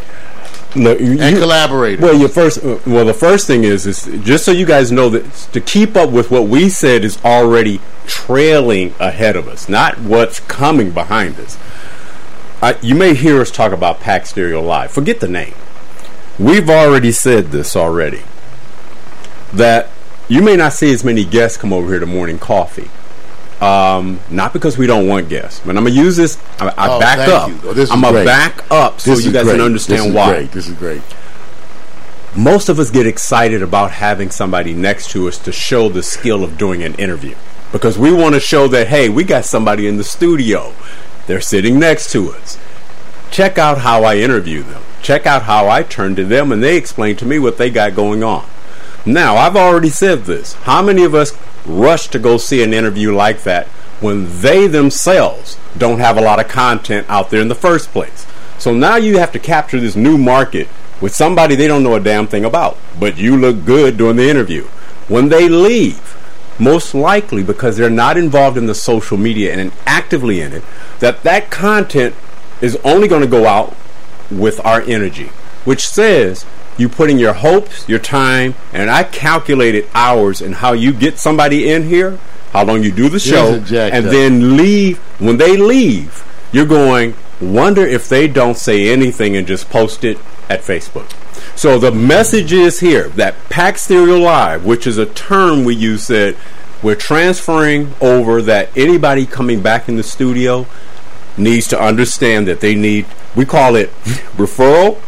[0.75, 0.89] you,
[1.21, 2.01] and collaborators?
[2.03, 5.09] Well, your first, uh, well, the first thing is, is just so you guys know
[5.11, 9.99] that to keep up with what we said is already trailing ahead of us, not
[10.01, 11.57] what's coming behind us.
[12.63, 14.91] I, you may hear us talk about Pack Stereo Live.
[14.91, 15.55] Forget the name.
[16.39, 18.23] We've already said this already.
[19.53, 19.89] That
[20.29, 22.91] you may not see as many guests come over here to morning coffee.
[23.65, 26.37] Um, not because we don't want guests, but I'm gonna use this.
[26.59, 27.49] i, I oh, back up.
[27.63, 29.53] Oh, i'm gonna back up so This you guys great.
[29.53, 30.51] can understand this is why Great.
[30.53, 31.03] This is great.
[32.37, 36.43] most of us get excited about having somebody next to us to show the skill
[36.43, 37.37] of doing an interview
[37.71, 40.73] because we want to show that hey we got somebody in the studio
[41.29, 42.59] they're sitting next to us
[43.31, 46.77] check out how i interview them check out how i turn to them and they
[46.77, 48.47] explain to me what they got going on.
[49.05, 50.55] Now i've already said this.
[50.55, 51.37] How many of us
[51.67, 53.67] rush to go see an interview like that
[54.01, 58.27] when they themselves don't have a lot of content out there in the first place?
[58.59, 60.69] So now you have to capture this new market
[61.01, 64.31] with somebody they don't know a damn thing about, but you look good during the
[64.31, 64.63] interview.
[65.09, 66.17] When they leave,
[66.61, 70.63] most likely because they're not involved in the social media and actively in it,
[71.01, 72.15] that that content
[72.61, 73.77] is only going to go out
[74.39, 75.31] with our energy,
[75.65, 76.45] which says
[76.79, 81.71] you putting your hopes, your time, and I calculated hours and how you get somebody
[81.71, 82.19] in here,
[82.53, 84.13] how long you do the show, and up.
[84.13, 84.99] then leave.
[85.19, 90.19] When they leave, you're going, wonder if they don't say anything and just post it
[90.49, 91.11] at Facebook.
[91.57, 96.07] So the message is here that Pack Stereo Live, which is a term we use
[96.09, 96.37] that
[96.83, 100.67] we're transferring over that anybody coming back in the studio
[101.37, 103.91] needs to understand that they need we call it
[104.37, 105.01] referral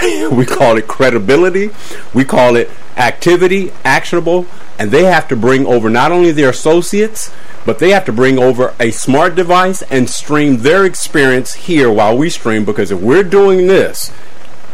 [0.30, 1.70] we call it credibility
[2.14, 4.46] we call it activity actionable
[4.78, 7.32] and they have to bring over not only their associates
[7.64, 12.16] but they have to bring over a smart device and stream their experience here while
[12.16, 14.12] we stream because if we're doing this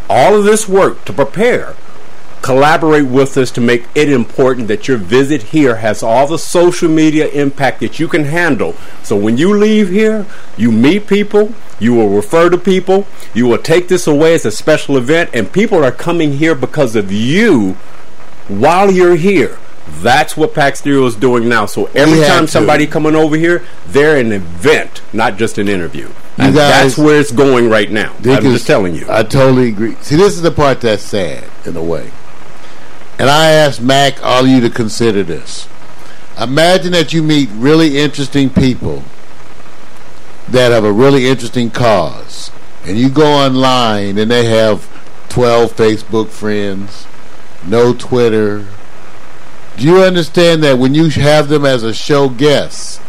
[0.08, 1.74] all of this work to prepare
[2.46, 6.88] collaborate with us to make it important that your visit here has all the social
[6.88, 8.72] media impact that you can handle.
[9.02, 10.24] So when you leave here,
[10.56, 14.52] you meet people, you will refer to people, you will take this away as a
[14.52, 17.72] special event, and people are coming here because of you
[18.46, 19.58] while you're here.
[19.88, 21.66] That's what Pack Stereo is doing now.
[21.66, 22.52] So every time to.
[22.52, 26.10] somebody coming over here, they're an event, not just an interview.
[26.38, 28.12] And guys- that's where it's going right now.
[28.20, 29.06] Dick I'm is- just telling you.
[29.08, 29.96] I totally agree.
[30.00, 32.12] See, this is the part that's sad in a way.
[33.18, 35.68] And I ask Mac, all of you to consider this.
[36.40, 39.02] Imagine that you meet really interesting people
[40.48, 42.50] that have a really interesting cause.
[42.84, 44.88] And you go online and they have
[45.30, 47.06] 12 Facebook friends,
[47.66, 48.66] no Twitter.
[49.76, 53.00] Do you understand that when you have them as a show guest,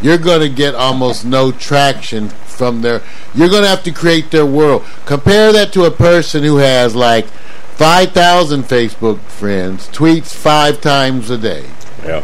[0.00, 3.02] you're going to get almost no traction from their
[3.34, 6.94] you're going to have to create their world compare that to a person who has
[6.94, 7.26] like
[7.82, 11.68] 5000 facebook friends tweets 5 times a day.
[12.04, 12.22] Yeah.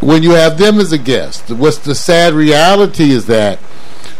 [0.00, 3.58] when you have them as a guest what's the sad reality is that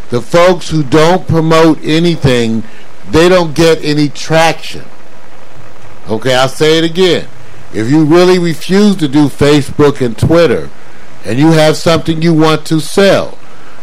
[0.09, 2.63] the folks who don't promote anything
[3.11, 4.87] they don't get any traction.
[6.09, 7.29] Okay i'll say it again.
[7.75, 10.71] If you really refuse to do facebook and twitter
[11.27, 13.37] and you have something you want to sell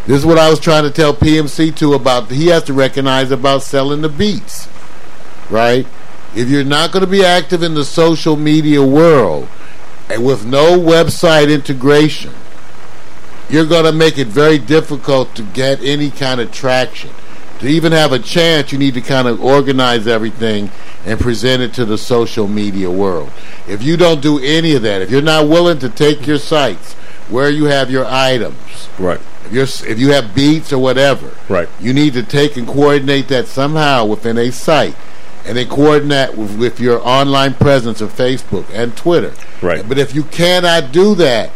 [0.08, 3.30] this is what i was trying to tell pmc to about he has to recognize
[3.30, 4.68] about selling the beats
[5.52, 5.86] right
[6.36, 9.48] if you're not going to be active in the social media world
[10.10, 12.34] and with no website integration,
[13.50, 17.12] you're going to make it very difficult to get any kind of traction.
[17.60, 20.72] To even have a chance, you need to kind of organize everything
[21.06, 23.32] and present it to the social media world.
[23.68, 26.94] If you don't do any of that, if you're not willing to take your sites
[27.30, 29.22] where you have your items, Right.
[29.46, 31.70] if you're if you have beats or whatever, Right.
[31.80, 34.96] you need to take and coordinate that somehow within a site,
[35.46, 39.34] and then coordinate with, with your online presence of Facebook and Twitter.
[39.62, 39.88] Right.
[39.88, 41.52] But if you cannot do that,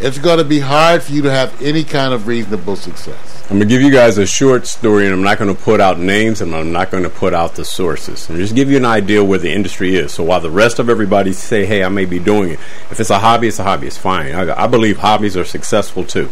[0.00, 3.42] it's going to be hard for you to have any kind of reasonable success.
[3.50, 6.40] I'm gonna give you guys a short story, and I'm not gonna put out names,
[6.40, 8.30] and I'm not gonna put out the sources.
[8.30, 10.12] And just give you an idea where the industry is.
[10.12, 13.10] So while the rest of everybody say, "Hey, I may be doing it," if it's
[13.10, 13.88] a hobby, it's a hobby.
[13.88, 14.34] It's fine.
[14.34, 16.30] I, I believe hobbies are successful too.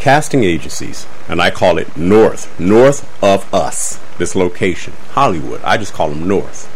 [0.00, 4.00] Casting agencies, and I call it North, north of us.
[4.16, 5.60] This location, Hollywood.
[5.62, 6.68] I just call them North.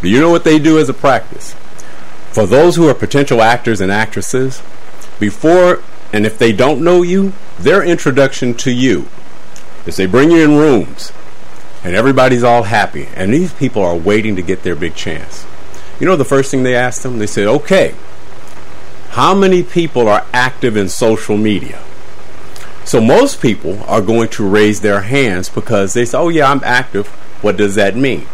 [0.00, 1.52] Do you know what they do as a practice?
[2.32, 4.62] For those who are potential actors and actresses,
[5.20, 5.82] before
[6.14, 9.06] and if they don't know you, their introduction to you
[9.84, 11.12] is they bring you in rooms
[11.84, 15.44] and everybody's all happy and these people are waiting to get their big chance.
[16.00, 17.18] You know the first thing they ask them?
[17.18, 17.94] They say, "Okay,
[19.10, 21.80] how many people are active in social media?"
[22.86, 26.62] So most people are going to raise their hands because they say, "Oh yeah, I'm
[26.64, 27.08] active."
[27.42, 28.26] What does that mean?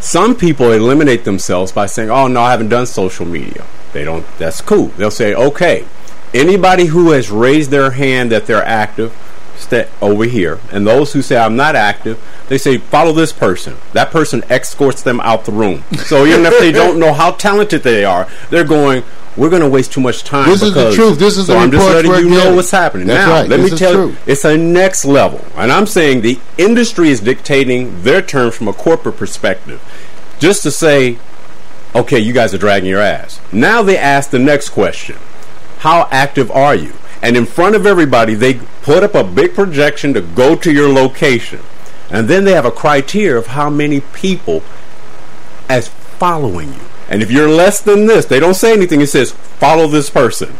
[0.00, 4.24] Some people eliminate themselves by saying, "Oh no, I haven't done social media." They don't.
[4.38, 4.92] That's cool.
[4.96, 5.84] They'll say, "Okay,
[6.32, 9.12] anybody who has raised their hand that they're active,
[9.58, 13.74] stay over here." And those who say, "I'm not active," they say, "Follow this person."
[13.92, 15.84] That person escorts them out the room.
[16.06, 19.02] So even if they don't know how talented they are, they're going.
[19.36, 20.48] We're going to waste too much time.
[20.48, 21.20] This is the truth.
[21.20, 23.06] This is so the I'm just letting you know what's happening.
[23.06, 23.48] That's now, right.
[23.48, 24.08] let This me tell true.
[24.08, 25.44] you, it's a next level.
[25.54, 29.80] And I'm saying the industry is dictating their terms from a corporate perspective.
[30.40, 31.18] Just to say,
[31.94, 33.40] okay, you guys are dragging your ass.
[33.52, 35.16] Now they ask the next question
[35.78, 36.94] How active are you?
[37.22, 40.92] And in front of everybody, they put up a big projection to go to your
[40.92, 41.60] location.
[42.10, 44.62] And then they have a criteria of how many people
[45.68, 46.80] as following you.
[47.08, 49.00] And if you're less than this, they don't say anything.
[49.00, 50.54] It says, follow this person.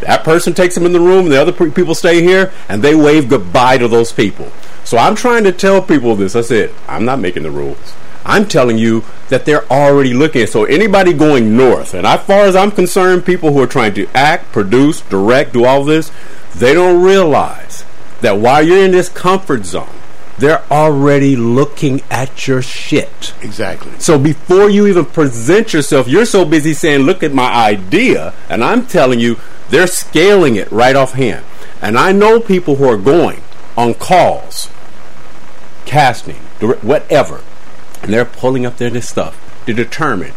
[0.00, 3.28] That person takes them in the room, the other people stay here, and they wave
[3.28, 4.50] goodbye to those people.
[4.84, 6.34] So I'm trying to tell people this.
[6.34, 7.94] I said, I'm not making the rules.
[8.24, 10.46] I'm telling you that they're already looking.
[10.46, 14.06] So anybody going north, and as far as I'm concerned, people who are trying to
[14.14, 16.10] act, produce, direct, do all this,
[16.54, 17.84] they don't realize
[18.20, 19.88] that while you're in this comfort zone,
[20.38, 23.34] they're already looking at your shit.
[23.42, 23.92] Exactly.
[23.98, 28.64] So before you even present yourself, you're so busy saying, "Look at my idea," and
[28.64, 29.38] I'm telling you,
[29.70, 31.44] they're scaling it right offhand.
[31.80, 33.42] And I know people who are going
[33.76, 34.68] on calls,
[35.84, 37.40] casting, direct- whatever,
[38.02, 40.32] and they're pulling up their this stuff to determine.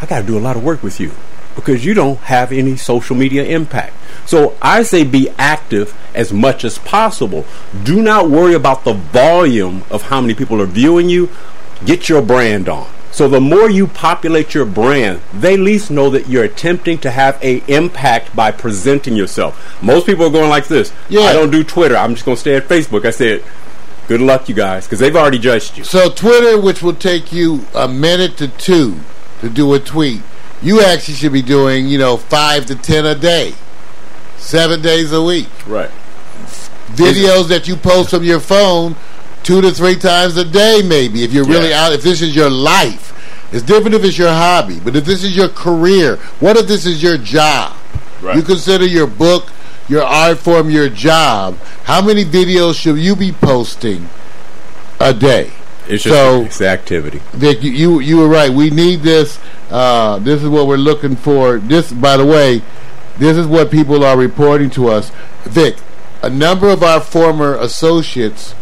[0.00, 1.12] I got to do a lot of work with you
[1.54, 3.94] because you don't have any social media impact.
[4.26, 7.44] So I say be active as much as possible.
[7.82, 11.28] Do not worry about the volume of how many people are viewing you.
[11.84, 12.90] Get your brand on.
[13.12, 17.42] So the more you populate your brand, they least know that you're attempting to have
[17.42, 19.82] a impact by presenting yourself.
[19.82, 20.92] Most people are going like this.
[21.08, 21.22] Yeah.
[21.22, 21.96] I don't do Twitter.
[21.96, 23.04] I'm just going to stay at Facebook.
[23.04, 23.42] I said,
[24.10, 25.84] good luck, you guys, because they've already judged you.
[25.84, 28.98] So Twitter, which will take you a minute to two
[29.40, 30.20] to do a tweet,
[30.60, 33.54] you actually should be doing, you know, five to ten a day,
[34.36, 35.48] seven days a week.
[35.64, 35.92] Right.
[36.94, 38.96] Videos that you post from your phone
[39.44, 41.86] two to three times a day, maybe, if you're really Yeah.
[41.86, 43.14] out, if this is your life.
[43.52, 46.84] It's different if it's your hobby, but if this is your career, what if this
[46.84, 47.74] is your job?
[48.20, 48.34] Right.
[48.34, 49.46] You consider your book,
[49.90, 51.58] your art form, your job.
[51.84, 54.08] How many videos should you be posting
[55.00, 55.50] a day?
[55.88, 57.20] It's just So- it's the activity.
[57.32, 58.50] Vic, you, you you were right.
[58.50, 59.38] We need this.
[59.70, 61.58] Uh, this is what we're looking for.
[61.58, 62.62] This, by the way,
[63.18, 65.10] this is what people are reporting to us.
[65.44, 65.76] Vic,
[66.22, 68.54] a number of our former associates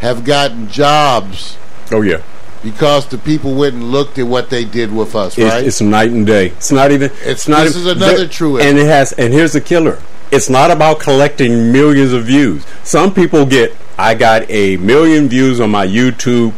[0.00, 1.56] have gotten jobs
[1.90, 2.20] Oh yeah.
[2.62, 5.38] because the people went and looked at what they did with us.
[5.38, 5.64] It's, Right?
[5.66, 6.48] it's night and day.
[6.48, 7.10] It's not even.
[7.24, 7.64] It's not.
[7.64, 9.12] this even- is another true And it has.
[9.12, 9.98] And here's the killer.
[10.34, 12.66] It's not about collecting millions of views.
[12.82, 13.72] Some people get.
[13.96, 16.54] I got a million views on my YouTube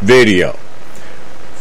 [0.00, 0.56] video.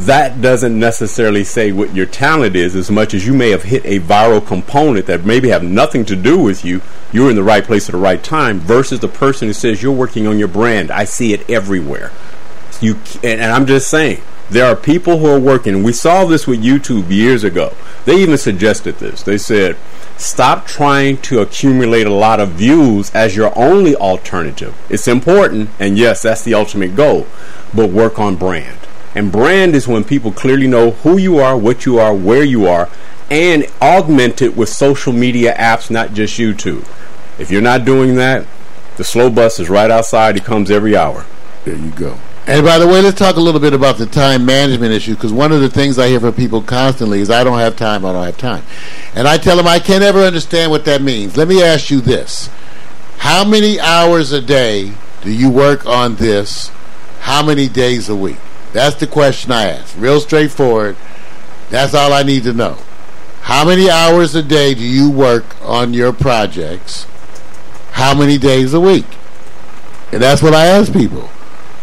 [0.01, 3.83] That doesn't necessarily say what your talent is, as much as you may have hit
[3.83, 6.83] a viral component that maybe have nothing to do with you.
[7.11, 8.59] You're in the right place at the right time.
[8.59, 10.91] Versus the person who says you're working on your brand.
[10.91, 12.11] I see it everywhere.
[12.79, 15.83] You and, and I'm just saying there are people who are working.
[15.83, 17.73] We saw this with YouTube years ago.
[18.05, 19.23] They even suggested this.
[19.23, 19.75] They said,
[20.17, 24.73] "Stop trying to accumulate a lot of views as your only alternative.
[24.89, 27.27] It's important, and yes, that's the ultimate goal,
[27.73, 28.77] but work on brand.
[29.15, 32.67] And brand is when people clearly know who you are, what you are, where you
[32.67, 32.89] are,
[33.31, 36.85] and augment it with social media apps, not just YouTube.
[37.39, 38.45] If you're not doing that,
[38.97, 40.37] the slow bus is right outside.
[40.37, 41.25] It comes every hour.
[41.63, 42.17] There you go.
[42.47, 45.33] And by the way, let's talk a little bit about the time management issue because
[45.33, 48.13] one of the things I hear from people constantly is, I don't have time, I
[48.13, 48.63] don't have time.
[49.15, 51.37] And I tell them, I can't ever understand what that means.
[51.37, 52.51] Let me ask you this
[53.17, 56.69] How many hours a day do you work on this?
[57.21, 58.37] How many days a week?
[58.73, 59.95] That's the question I ask.
[59.97, 60.97] Real straightforward.
[61.71, 62.77] That's all I need to know.
[63.41, 67.05] How many hours a day do you work on your projects?
[67.91, 69.05] How many days a week?
[70.11, 71.29] And that's what I ask people.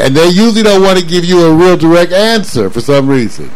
[0.02, 3.52] And they usually don't want to give you a real direct answer for some reason.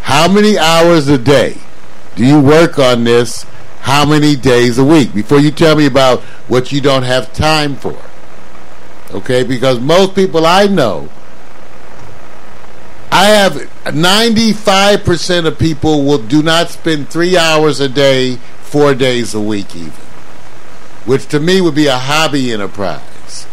[0.00, 1.58] How many hours a day
[2.16, 3.44] do you work on this?
[3.80, 5.12] How many days a week?
[5.12, 8.00] Before you tell me about what you don't have time for.
[9.10, 9.44] Okay?
[9.44, 11.10] Because most people I know,
[13.12, 13.52] I have
[13.84, 19.76] 95% of people will do not spend three hours a day, four days a week
[19.76, 19.92] even.
[21.04, 23.46] Which to me would be a hobby enterprise.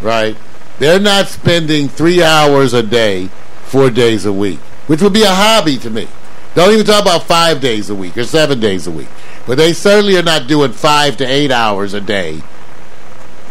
[0.00, 0.36] Right?
[0.82, 3.28] They're not spending three hours a day,
[3.66, 4.58] four days a week.
[4.88, 6.08] Which would be a hobby to me.
[6.56, 9.06] Don't even talk about five days a week or seven days a week.
[9.46, 12.42] But they certainly are not doing five to eight hours a day,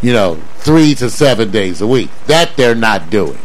[0.01, 2.09] you know, three to seven days a week.
[2.27, 3.39] That they're not doing.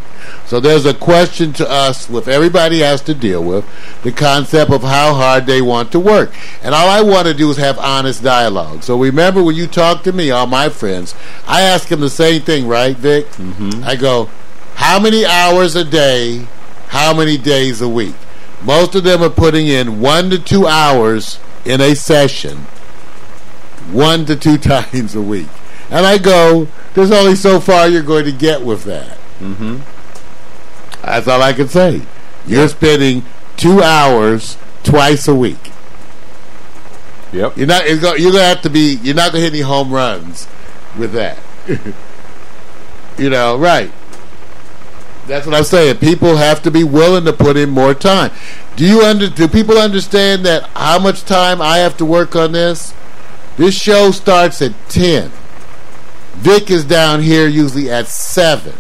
[0.47, 3.65] So there's a question to us, with everybody has to deal with,
[4.05, 6.33] the concept of how hard they want to work.
[6.63, 8.85] And all I want to do is have honest dialogue.
[8.85, 11.17] So remember when you talk to me, all my friends,
[11.49, 13.27] I ask them the same thing, right, Vic?
[13.31, 13.83] Mm-hmm.
[13.83, 14.31] I go,
[14.77, 16.47] how many hours a day,
[16.89, 18.15] how many days a week?
[18.63, 22.59] Most of them are putting in one to two hours in a session,
[23.91, 25.49] one to two times a week.
[25.91, 29.19] And I go, there's only so far you're going to get with that.
[29.41, 29.79] Mm-hmm.
[31.07, 32.03] That's all I can say.
[32.49, 33.23] You're spending
[33.57, 35.71] two hours twice a week.
[37.33, 37.57] Yep.
[37.57, 37.85] You're not.
[38.01, 38.99] Go, you're gonna have to be.
[39.03, 40.49] You're not gonna hit any home runs
[40.99, 41.39] with that.
[43.19, 43.93] you know, right?
[45.29, 45.99] That's what I'm saying.
[45.99, 48.33] People have to be willing to put in more time.
[48.75, 49.29] Do you under?
[49.29, 52.95] Do people understand that how much time I have to work on this?
[53.57, 55.31] This show starts at ten.
[56.35, 58.75] Vic is down here usually at seven.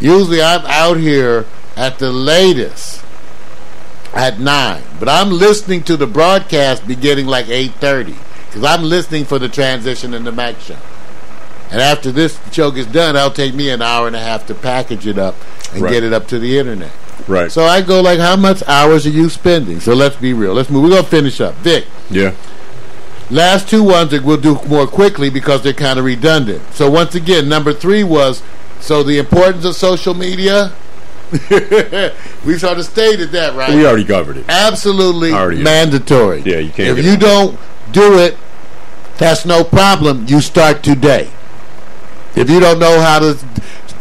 [0.00, 1.46] Usually I'm out here
[1.76, 3.04] at the latest
[4.14, 4.82] at 9.
[4.98, 8.16] But I'm listening to the broadcast beginning like 8.30
[8.46, 10.76] because I'm listening for the transition in the Mac show.
[11.70, 14.54] And after this show gets done, it'll take me an hour and a half to
[14.54, 15.34] package it up
[15.74, 15.92] and Right.
[15.92, 16.90] get it up to the internet.
[17.26, 17.52] Right.
[17.52, 19.80] So I go like, how much hours are you spending?
[19.80, 20.54] So let's be real.
[20.54, 20.84] Let's move.
[20.84, 21.54] We're going to finish up.
[21.56, 22.32] Vic, yeah.
[23.30, 26.62] last two ones that we'll do more quickly because they're kind of redundant.
[26.72, 28.42] So once again, number three was
[28.80, 30.72] so the importance of social media.
[32.46, 33.74] we sort of stated that, right?
[33.74, 34.46] We already covered it.
[34.48, 36.40] Absolutely Already, mandatory.
[36.40, 37.20] Yeah, you can't If you it.
[37.20, 37.58] don't
[37.92, 38.38] do it,
[39.18, 40.24] that's no problem.
[40.26, 41.30] You start today.
[42.34, 43.34] If you don't know how to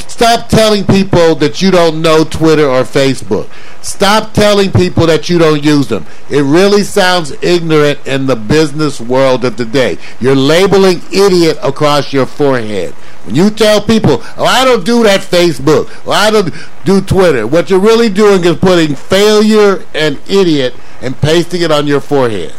[0.08, 3.48] stop telling people that you don't know Twitter or Facebook.
[3.82, 6.06] Stop telling people that you don't use them.
[6.30, 9.98] It really sounds ignorant in the business world of today.
[10.20, 12.94] You're labeling idiot across your forehead.
[13.26, 15.90] When you tell people, "Oh, I don't do that Facebook.
[16.06, 16.54] Or I don't
[16.86, 21.88] do Twitter." What you're really doing is putting failure and idiot and pasting it on
[21.88, 22.54] your forehead.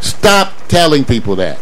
[0.00, 1.58] Stop telling people that.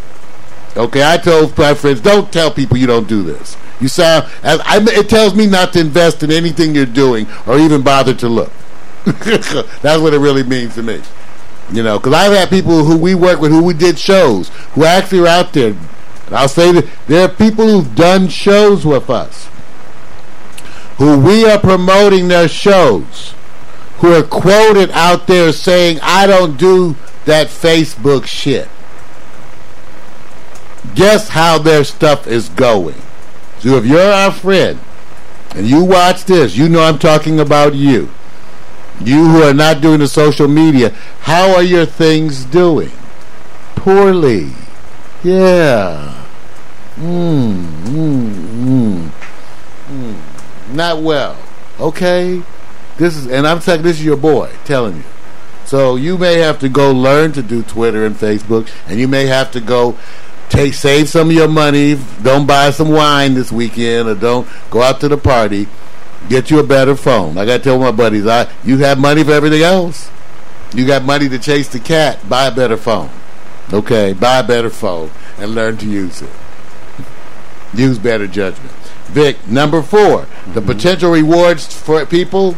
[0.77, 3.56] Okay, I told my friends, don't tell people you don't do this.
[3.80, 7.82] You sound, I, it tells me not to invest in anything you're doing or even
[7.82, 8.52] bother to look.
[9.05, 11.00] That's what it really means to me.
[11.72, 14.84] You know, because I've had people who we work with, who we did shows, who
[14.84, 15.76] actually are out there.
[16.26, 19.48] And I'll say that there are people who've done shows with us,
[20.96, 23.34] who we are promoting their shows,
[23.98, 26.96] who are quoted out there saying, I don't do
[27.26, 28.68] that Facebook shit
[30.94, 33.00] guess how their stuff is going.
[33.60, 34.78] So if you're our friend
[35.55, 38.10] and you watch this, you know I'm talking about you.
[39.01, 40.90] You who are not doing the social media,
[41.20, 42.90] how are your things doing?
[43.76, 44.51] Poorly.
[45.22, 46.26] Yeah.
[46.97, 49.10] Mm, mm, mm,
[49.89, 50.74] mm.
[50.74, 51.36] Not well.
[51.78, 52.43] Okay?
[52.97, 55.05] This is and I'm saying this is your boy telling you.
[55.64, 59.26] So you may have to go learn to do Twitter and Facebook, and you may
[59.26, 59.97] have to go
[60.48, 61.96] take save some of your money.
[62.22, 65.68] Don't buy some wine this weekend, or don't go out to the party.
[66.28, 67.34] Get you a better phone.
[67.34, 70.10] Like I tell my buddies, I you have money for everything else.
[70.74, 72.28] You got money to chase the cat.
[72.28, 73.10] Buy a better phone.
[73.72, 76.30] Okay, buy a better phone and learn to use it.
[77.74, 78.72] Use better judgment.
[79.08, 80.66] Vic, number 4 the mm-hmm.
[80.66, 82.56] potential rewards for people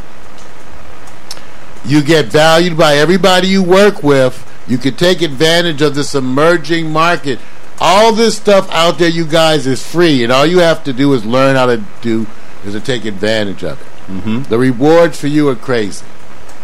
[1.85, 4.47] you get valued by everybody you work with.
[4.67, 7.39] You can take advantage of this emerging market.
[7.81, 11.13] All this stuff out there, you guys, is free, and all you have to do
[11.15, 12.27] is learn how to do
[12.65, 13.87] is to take advantage of it.
[14.11, 14.43] Mm-hmm.
[14.51, 16.05] The rewards for you are crazy.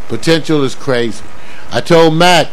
[0.09, 1.25] Potential is crazy.
[1.71, 2.51] I told Matt,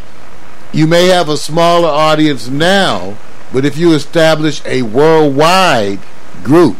[0.72, 3.16] you may have a smaller audience now,
[3.52, 6.00] but if you establish a worldwide
[6.42, 6.78] group,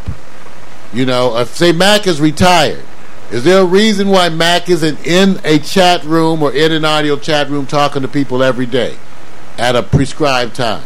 [0.91, 2.83] you know, if say Mac is retired,
[3.31, 7.17] Is there a reason why Mac isn't in a chat room or in an audio
[7.17, 8.97] chat room talking to people every day
[9.57, 10.83] at a prescribed time?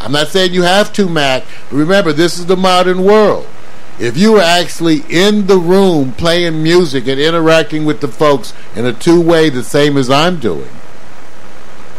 [0.00, 3.46] I'm not saying you have to, Mac, but remember, this is the modern world.
[3.98, 8.86] If you were actually in the room playing music and interacting with the folks in
[8.86, 10.70] a two way, the same as I'm doing,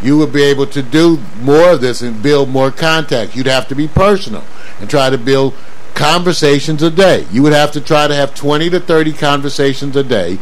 [0.02, 3.36] you would be able to do more of this and build more contact.
[3.36, 4.44] You'd have to be personal
[4.80, 5.54] and try to build
[5.94, 7.28] conversations a day.
[7.32, 10.38] You would have to try to have 20 to 30 conversations a day,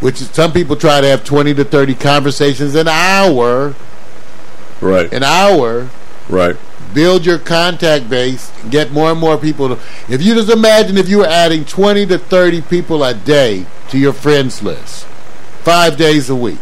[0.00, 3.74] which is, some people try to have 20 to 30 conversations an hour.
[4.82, 5.10] Right.
[5.14, 5.88] An hour.
[6.28, 6.56] Right.
[6.94, 9.68] Build your contact base, get more and more people.
[9.68, 13.66] To, if you just imagine if you were adding 20 to 30 people a day
[13.90, 15.04] to your friends list,
[15.62, 16.58] five days a week.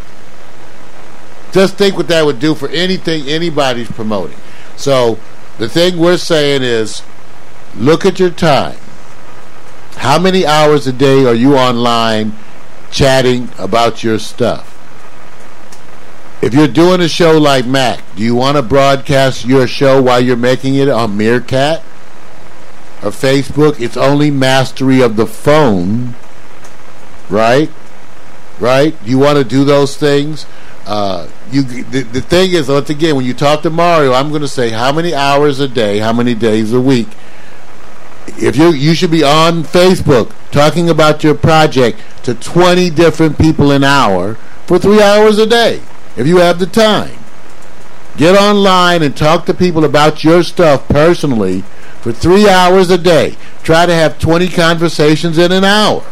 [1.52, 4.36] Just think what that would do for anything anybody's promoting.
[4.76, 5.18] So
[5.56, 7.02] the thing we're saying is
[7.74, 8.78] look at your time.
[9.96, 12.34] How many hours a day are you online
[12.90, 14.77] chatting about your stuff?
[16.40, 20.20] If you're doing a show like Mac, do you want to broadcast your show while
[20.20, 21.80] you're making it on Meerkat
[23.02, 23.80] or Facebook?
[23.80, 26.14] It's only mastery of the phone,
[27.28, 27.70] right?
[28.60, 28.94] Right?
[29.04, 30.46] You want to do those things?
[30.86, 34.42] Uh, you the, the thing is, once again, when you talk to Mario, I'm going
[34.42, 37.08] to say how many hours a day, how many days a week.
[38.38, 43.70] If you you should be on Facebook talking about your project to 20 different people
[43.72, 44.34] an hour
[44.66, 45.82] for three hours a day,
[46.18, 47.18] if you have the time.
[48.18, 51.62] Get online and talk to people about your stuff personally
[52.02, 53.36] for three hours a day.
[53.62, 56.04] Try to have 20 conversations in an hour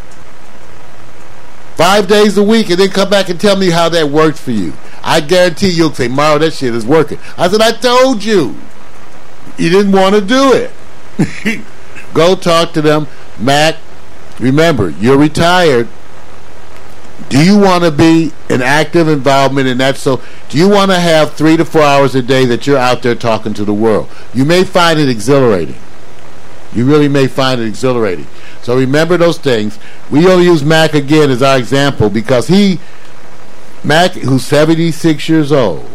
[1.77, 4.51] five days a week and then come back and tell me how that worked for
[4.51, 4.73] you.
[5.03, 7.19] I guarantee you'll say, Mario, that shit is working.
[7.37, 8.57] I said, I told you.
[9.59, 11.63] You didn't want to do it.
[12.15, 13.07] Go talk to them.
[13.39, 13.77] Mac,
[14.41, 15.89] remember, you're retired.
[17.29, 19.97] Do you want to be an active involvement in that?
[19.97, 23.03] So, do you want to have three to four hours a day that you're out
[23.03, 24.09] there talking to the world?
[24.33, 25.77] You may find it exhilarating.
[26.73, 28.27] You really may find it exhilarating.
[28.63, 29.79] So remember those things.
[30.11, 32.81] We only use Mac again as our example because he,
[33.83, 35.89] Mac, who's 76 years old,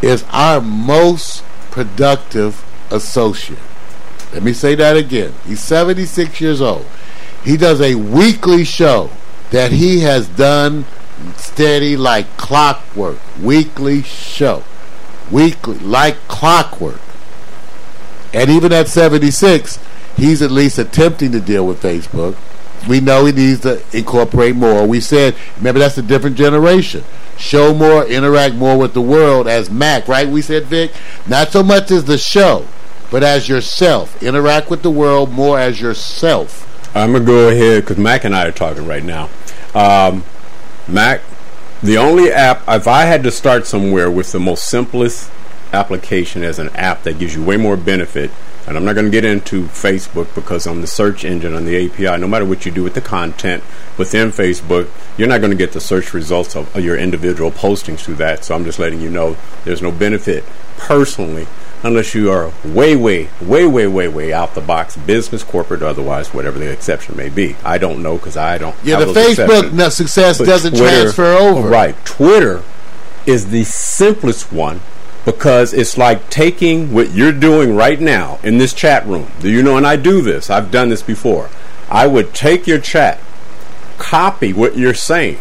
[0.00, 3.58] is our most productive associate.
[4.32, 5.34] Let me say that again.
[5.46, 6.86] He's 76 years old.
[7.44, 9.10] He does a weekly show
[9.50, 10.84] that he has done
[11.36, 13.18] steady like clockwork.
[13.42, 14.64] Weekly show.
[15.30, 17.00] Weekly, like clockwork.
[18.32, 19.78] And even at 76,
[20.16, 22.36] he's at least attempting to deal with Facebook.
[22.88, 24.86] We know he needs to incorporate more.
[24.86, 27.04] We said, remember, that's a different generation.
[27.36, 30.28] Show more, interact more with the world as Mac, right?
[30.28, 30.92] We said, Vic,
[31.26, 32.66] not so much as the show,
[33.10, 34.22] but as yourself.
[34.22, 36.64] Interact with the world more as yourself.
[36.94, 39.28] I'm gonna go ahead because Mac and I are talking right now.
[39.74, 40.24] Um,
[40.86, 41.20] Mac,
[41.82, 45.30] the only app if I had to start somewhere with the most simplest
[45.72, 48.30] application as an app that gives you way more benefit,
[48.66, 51.86] and I'm not going to get into Facebook because on the search engine on the
[51.86, 53.62] API, no matter what you do with the content
[53.96, 58.00] within Facebook, you're not going to get the search results of, of your individual postings
[58.00, 58.44] through that.
[58.44, 60.44] So I'm just letting you know there's no benefit
[60.76, 61.46] personally
[61.82, 66.34] unless you are way, way, way, way, way, way out the box, business, corporate, otherwise,
[66.34, 67.56] whatever the exception may be.
[67.64, 68.74] I don't know because I don't.
[68.84, 71.68] Yeah, the Facebook no- uh, success But doesn't Twitter- transfer over.
[71.68, 71.94] Oh, right.
[72.04, 72.62] Twitter
[73.26, 74.80] is the simplest one
[75.24, 79.30] because it's like taking what you're doing right now in this chat room.
[79.40, 79.76] Do you know?
[79.76, 80.48] And I do this.
[80.50, 81.50] I've done this before.
[81.90, 83.18] I would take your chat,
[83.98, 85.38] copy what you're saying,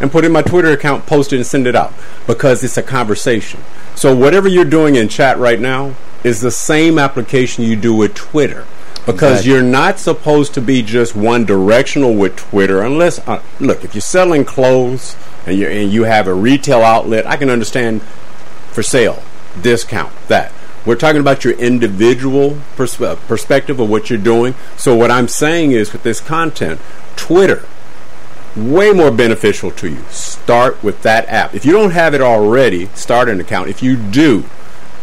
[0.00, 1.92] and put in my Twitter account, post it, and send it out
[2.26, 3.60] because it's a conversation.
[3.94, 8.14] So whatever you're doing in chat right now is the same application you do with
[8.14, 8.64] Twitter.
[9.06, 9.52] Because Exactly.
[9.52, 14.00] you're not supposed to be just one directional with Twitter, unless uh, look if you're
[14.02, 15.14] selling clothes
[15.46, 18.02] and you and you have a retail outlet, I can understand
[18.72, 19.22] for sale,
[19.62, 20.52] discount that.
[20.84, 24.54] We're talking about your individual pers- perspective of what you're doing.
[24.76, 26.80] So what I'm saying is with this content,
[27.14, 27.64] Twitter
[28.56, 30.02] way more beneficial to you.
[30.10, 31.54] Start with that app.
[31.54, 33.68] If you don't have it already, start an account.
[33.68, 34.44] If you do,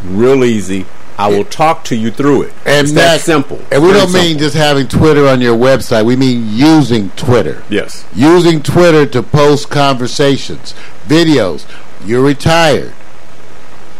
[0.04, 0.86] real easy.
[1.16, 2.54] I will talk to you through it.
[2.66, 3.60] And it's Mac- that simple.
[3.72, 6.06] And we Very don't mean just having Twitter on your website.
[6.06, 7.64] We mean using Twitter.
[7.70, 8.04] yes.
[8.16, 10.74] Using Twitter to post conversations,
[11.08, 11.66] videos.
[12.04, 12.94] You're retired.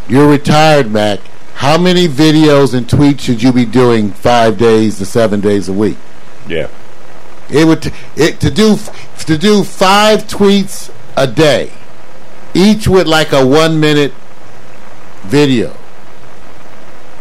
[0.10, 1.20] You're retired, Mac.
[1.56, 5.74] How many videos and tweets should you be doing five days to seven days a
[5.74, 5.98] week?
[6.48, 6.68] Yeah.
[7.50, 8.78] It would t- it to do
[9.26, 11.72] to do five tweets a day,
[12.54, 14.14] each with like a one minute
[15.24, 15.76] video.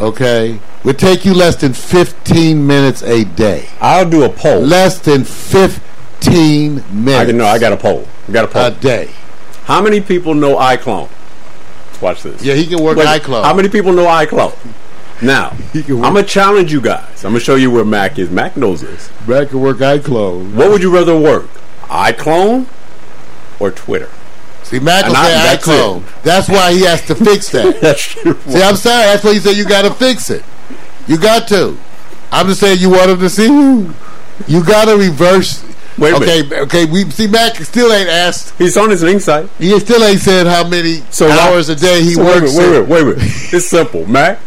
[0.00, 3.68] Okay, would take you less than fifteen minutes a day.
[3.80, 4.60] I'll do a poll.
[4.60, 5.88] Less than fifteen
[6.22, 7.46] 15 I can know.
[7.46, 8.06] I got a poll.
[8.28, 8.66] I got a poll.
[8.66, 9.10] a day.
[9.64, 11.10] How many people know iClone?
[12.00, 12.42] Watch this.
[12.42, 13.44] Yeah, he can work Wait, iClone.
[13.44, 14.56] How many people know iClone?
[15.22, 17.24] Now, I'm gonna challenge you guys.
[17.24, 18.30] I'm gonna show you where Mac is.
[18.30, 19.10] Mac knows this.
[19.26, 20.54] Mac can work iClone.
[20.54, 21.48] What would you rather work,
[21.84, 22.66] iClone
[23.60, 24.10] or Twitter?
[24.64, 26.22] See, Mac will I- say that's iClone.
[26.22, 27.80] That's why he has to fix that.
[27.80, 28.34] That's true.
[28.46, 29.04] See, I'm sorry.
[29.04, 30.42] That's why you said you got to fix it.
[31.06, 31.76] You got to.
[32.30, 33.92] I'm just saying you want him to see you.
[34.48, 35.62] You got to reverse.
[35.98, 36.84] Wait a okay, okay.
[36.86, 38.54] We see Mac still ain't asked.
[38.56, 39.50] He's on his link site.
[39.58, 42.56] He still ain't said how many So hours a day he so wait a works.
[42.56, 42.88] minute.
[42.88, 43.52] Wait, wait, wait, wait.
[43.52, 44.38] It's simple, Mac.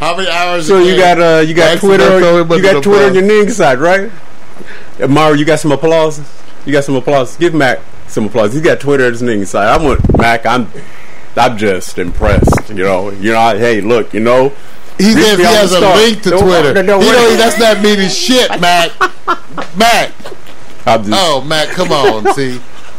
[0.00, 0.66] How many hours?
[0.66, 3.22] So you got uh, you got Twitter, gonna throw him you got Twitter on your
[3.22, 4.10] Ning side, right?
[5.00, 6.20] Uh, Mario, you got some applause.
[6.66, 7.36] You got some applause.
[7.36, 8.52] Give Mac some applause.
[8.54, 9.68] He got Twitter at his Ning side.
[9.68, 10.44] I want Mac.
[10.46, 10.68] I'm,
[11.36, 12.68] I'm just impressed.
[12.70, 13.38] You know, you know.
[13.38, 14.52] I- Hey, look, you know.
[14.98, 15.96] He reach says me he has the a start.
[15.96, 16.74] link to Don't- Twitter.
[16.74, 17.12] no, no, you wait.
[17.12, 18.90] know that's not meaning shit, Mac.
[19.76, 20.12] Mac.
[20.84, 22.32] Just, Oh, Mac, come on.
[22.34, 22.58] See,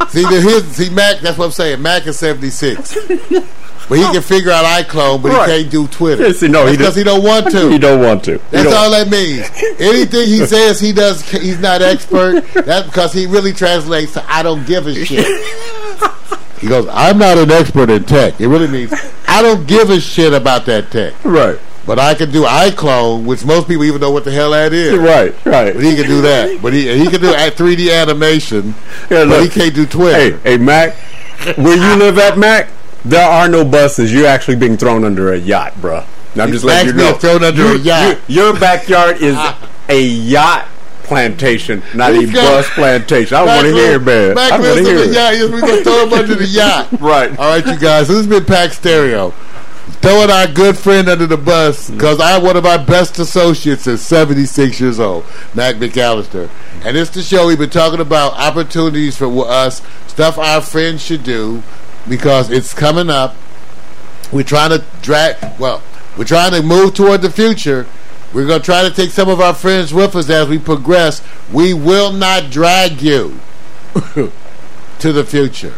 [0.10, 1.20] see, the, his, see, Mac.
[1.20, 1.82] That's what I'm saying.
[1.82, 2.96] Mac is 76,
[3.92, 5.50] but he can figure out iClone, but Right.
[5.50, 6.32] he can't do Twitter.
[6.34, 7.70] See, no, he because he don't want to.
[7.70, 8.40] He don't want to.
[8.50, 9.42] That's all that means.
[9.80, 12.42] Anything he says he does, he's not expert.
[12.54, 15.28] That's because he really translates to "I don't give a shit."
[16.62, 18.94] He goes, "I'm not an expert in tech." It really means
[19.28, 23.44] I don't give a shit about that tech, Right, but I can do iClone, which
[23.44, 24.98] most people even know what the hell that is.
[24.98, 25.74] right, right.
[25.74, 26.62] But he can do that.
[26.62, 28.74] But he he can do a- 3D animation,
[29.10, 30.38] Yeah, but he can't do Hey, Twitter.
[30.44, 30.96] hey, Mac.
[31.58, 32.70] Where you live at, Mac?
[33.04, 34.14] There are no buses.
[34.14, 36.06] You're actually being thrown under a yacht, bruh.
[36.36, 37.14] I'm just letting you know.
[37.14, 38.18] thrown under You- a yacht.
[38.28, 39.58] you- your backyard is ah.
[39.90, 40.68] a yacht
[41.04, 43.36] plantation, not a got- bus plantation.
[43.36, 44.36] I want to hear it, man.
[44.36, 45.08] Mac I want to hear in it.
[45.08, 45.34] the yacht.
[45.34, 46.88] Yes, We're gonna throw him under the yacht.
[47.02, 47.38] Right.
[47.38, 48.08] All right, you guys.
[48.08, 49.34] So this has been Pack Stereo.
[50.02, 53.86] Throwing our good friend under the bus because I have one of our best associates
[53.88, 56.50] is 76 years old, Mac McAllister.
[56.86, 61.24] And it's the show we've been talking about opportunities for us, stuff our friends should
[61.24, 61.62] do
[62.08, 63.36] because it's coming up.
[64.32, 65.82] We're trying to drag, well,
[66.18, 67.88] we're trying to move toward the future.
[68.34, 71.22] We're going to try to take some of our friends with us as we progress.
[71.52, 73.40] We will not drag you
[74.14, 75.74] to the future.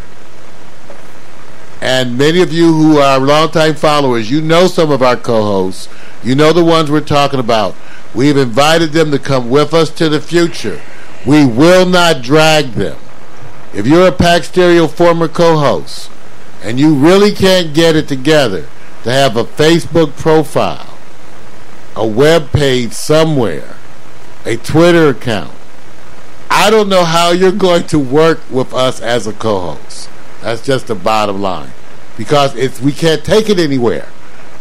[1.82, 5.90] And many of you who are longtime followers, you know some of our co-hosts.
[6.24, 7.76] You know the ones we're talking about.
[8.14, 10.80] We've invited them to come with us to the future.
[11.26, 12.98] We will not drag them.
[13.74, 16.12] If you're a Pack Stereo former co-host
[16.64, 18.68] and you really can't get it together
[19.04, 20.98] to have a Facebook profile,
[21.96, 23.76] a web page somewhere,
[24.46, 25.54] a Twitter account,
[26.50, 30.10] I don't know how you're going to work with us as a co-host.
[30.42, 31.72] That's just the bottom line.
[32.16, 34.08] Because it's we can't take it anywhere.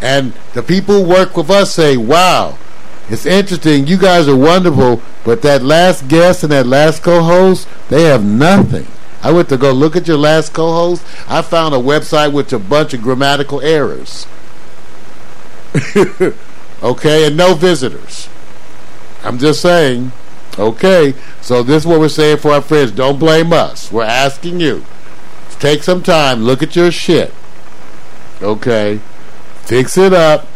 [0.00, 2.58] And the people who work with us say, Wow,
[3.08, 7.68] it's interesting, you guys are wonderful, but that last guest and that last co host,
[7.88, 8.86] they have nothing.
[9.22, 11.04] I went to go look at your last co host.
[11.28, 14.26] I found a website with a bunch of grammatical errors.
[16.82, 18.28] okay, and no visitors.
[19.22, 20.12] I'm just saying.
[20.58, 22.90] Okay, so this is what we're saying for our friends.
[22.90, 23.90] Don't blame us.
[23.90, 24.84] We're asking you.
[25.58, 26.42] Take some time.
[26.42, 27.32] Look at your shit.
[28.42, 29.00] Okay,
[29.62, 30.46] fix it up.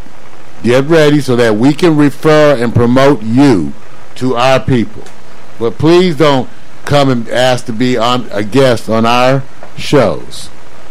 [0.62, 3.72] Get ready so that we can refer and promote you
[4.16, 5.04] to our people.
[5.58, 6.50] But please don't
[6.86, 9.42] come and ask to be on a guest on our
[9.76, 10.48] shows.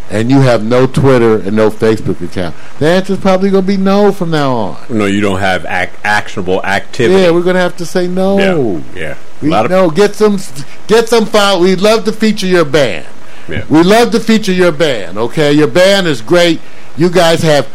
[0.08, 2.56] And you have no Twitter and no Facebook account.
[2.78, 4.86] The answer's probably going to be no from now on.
[4.88, 7.22] No, you don't have ac- actionable activity.
[7.22, 8.38] Yeah, we're going to have to say no.
[8.38, 9.18] yeah, yeah.
[9.42, 10.38] We, no, get some,
[10.86, 11.60] get some file.
[11.60, 13.08] We'd love to feature your band.
[13.50, 13.66] Yeah.
[13.68, 15.18] We love to feature your band.
[15.18, 16.62] Okay, your band is great.
[16.98, 17.68] You guys have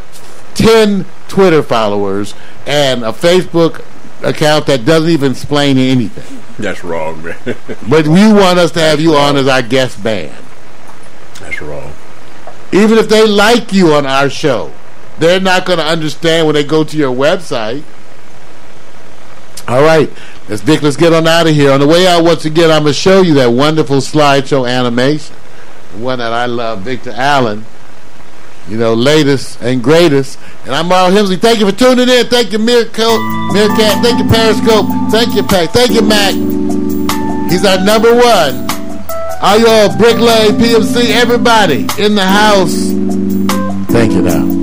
[0.54, 2.34] ten Twitter followers
[2.66, 3.84] and a Facebook
[4.22, 6.40] account that doesn't even explain anything.
[6.58, 7.36] That's wrong, man.
[7.88, 10.36] But we want us to have you on as our guest band,
[11.40, 11.92] That's wrong.
[12.72, 14.72] even if they like you on our show.
[15.18, 17.82] They're not going to understand when they go to your website.
[19.68, 20.10] All right,
[20.48, 20.80] let's Dick.
[20.82, 21.70] Let's get on out of here.
[21.72, 25.36] On the way out, once again, I'm going to show you that wonderful slideshow animation,
[25.92, 27.64] the one that I love, Victor Allen.
[28.68, 30.38] You know, latest and greatest.
[30.64, 31.40] And I'm Mario Hemsley.
[31.40, 32.26] Thank you for tuning in.
[32.26, 33.18] Thank you, Meerkat.
[33.52, 34.02] Meerkat.
[34.02, 34.86] Thank you, Periscope.
[35.10, 35.70] Thank you, Pack.
[35.70, 36.34] Thank you, Mac.
[37.50, 38.68] He's our number one.
[39.42, 42.74] All y'all, Bricklay, PMC, everybody in the house.
[43.90, 44.59] Thank you now.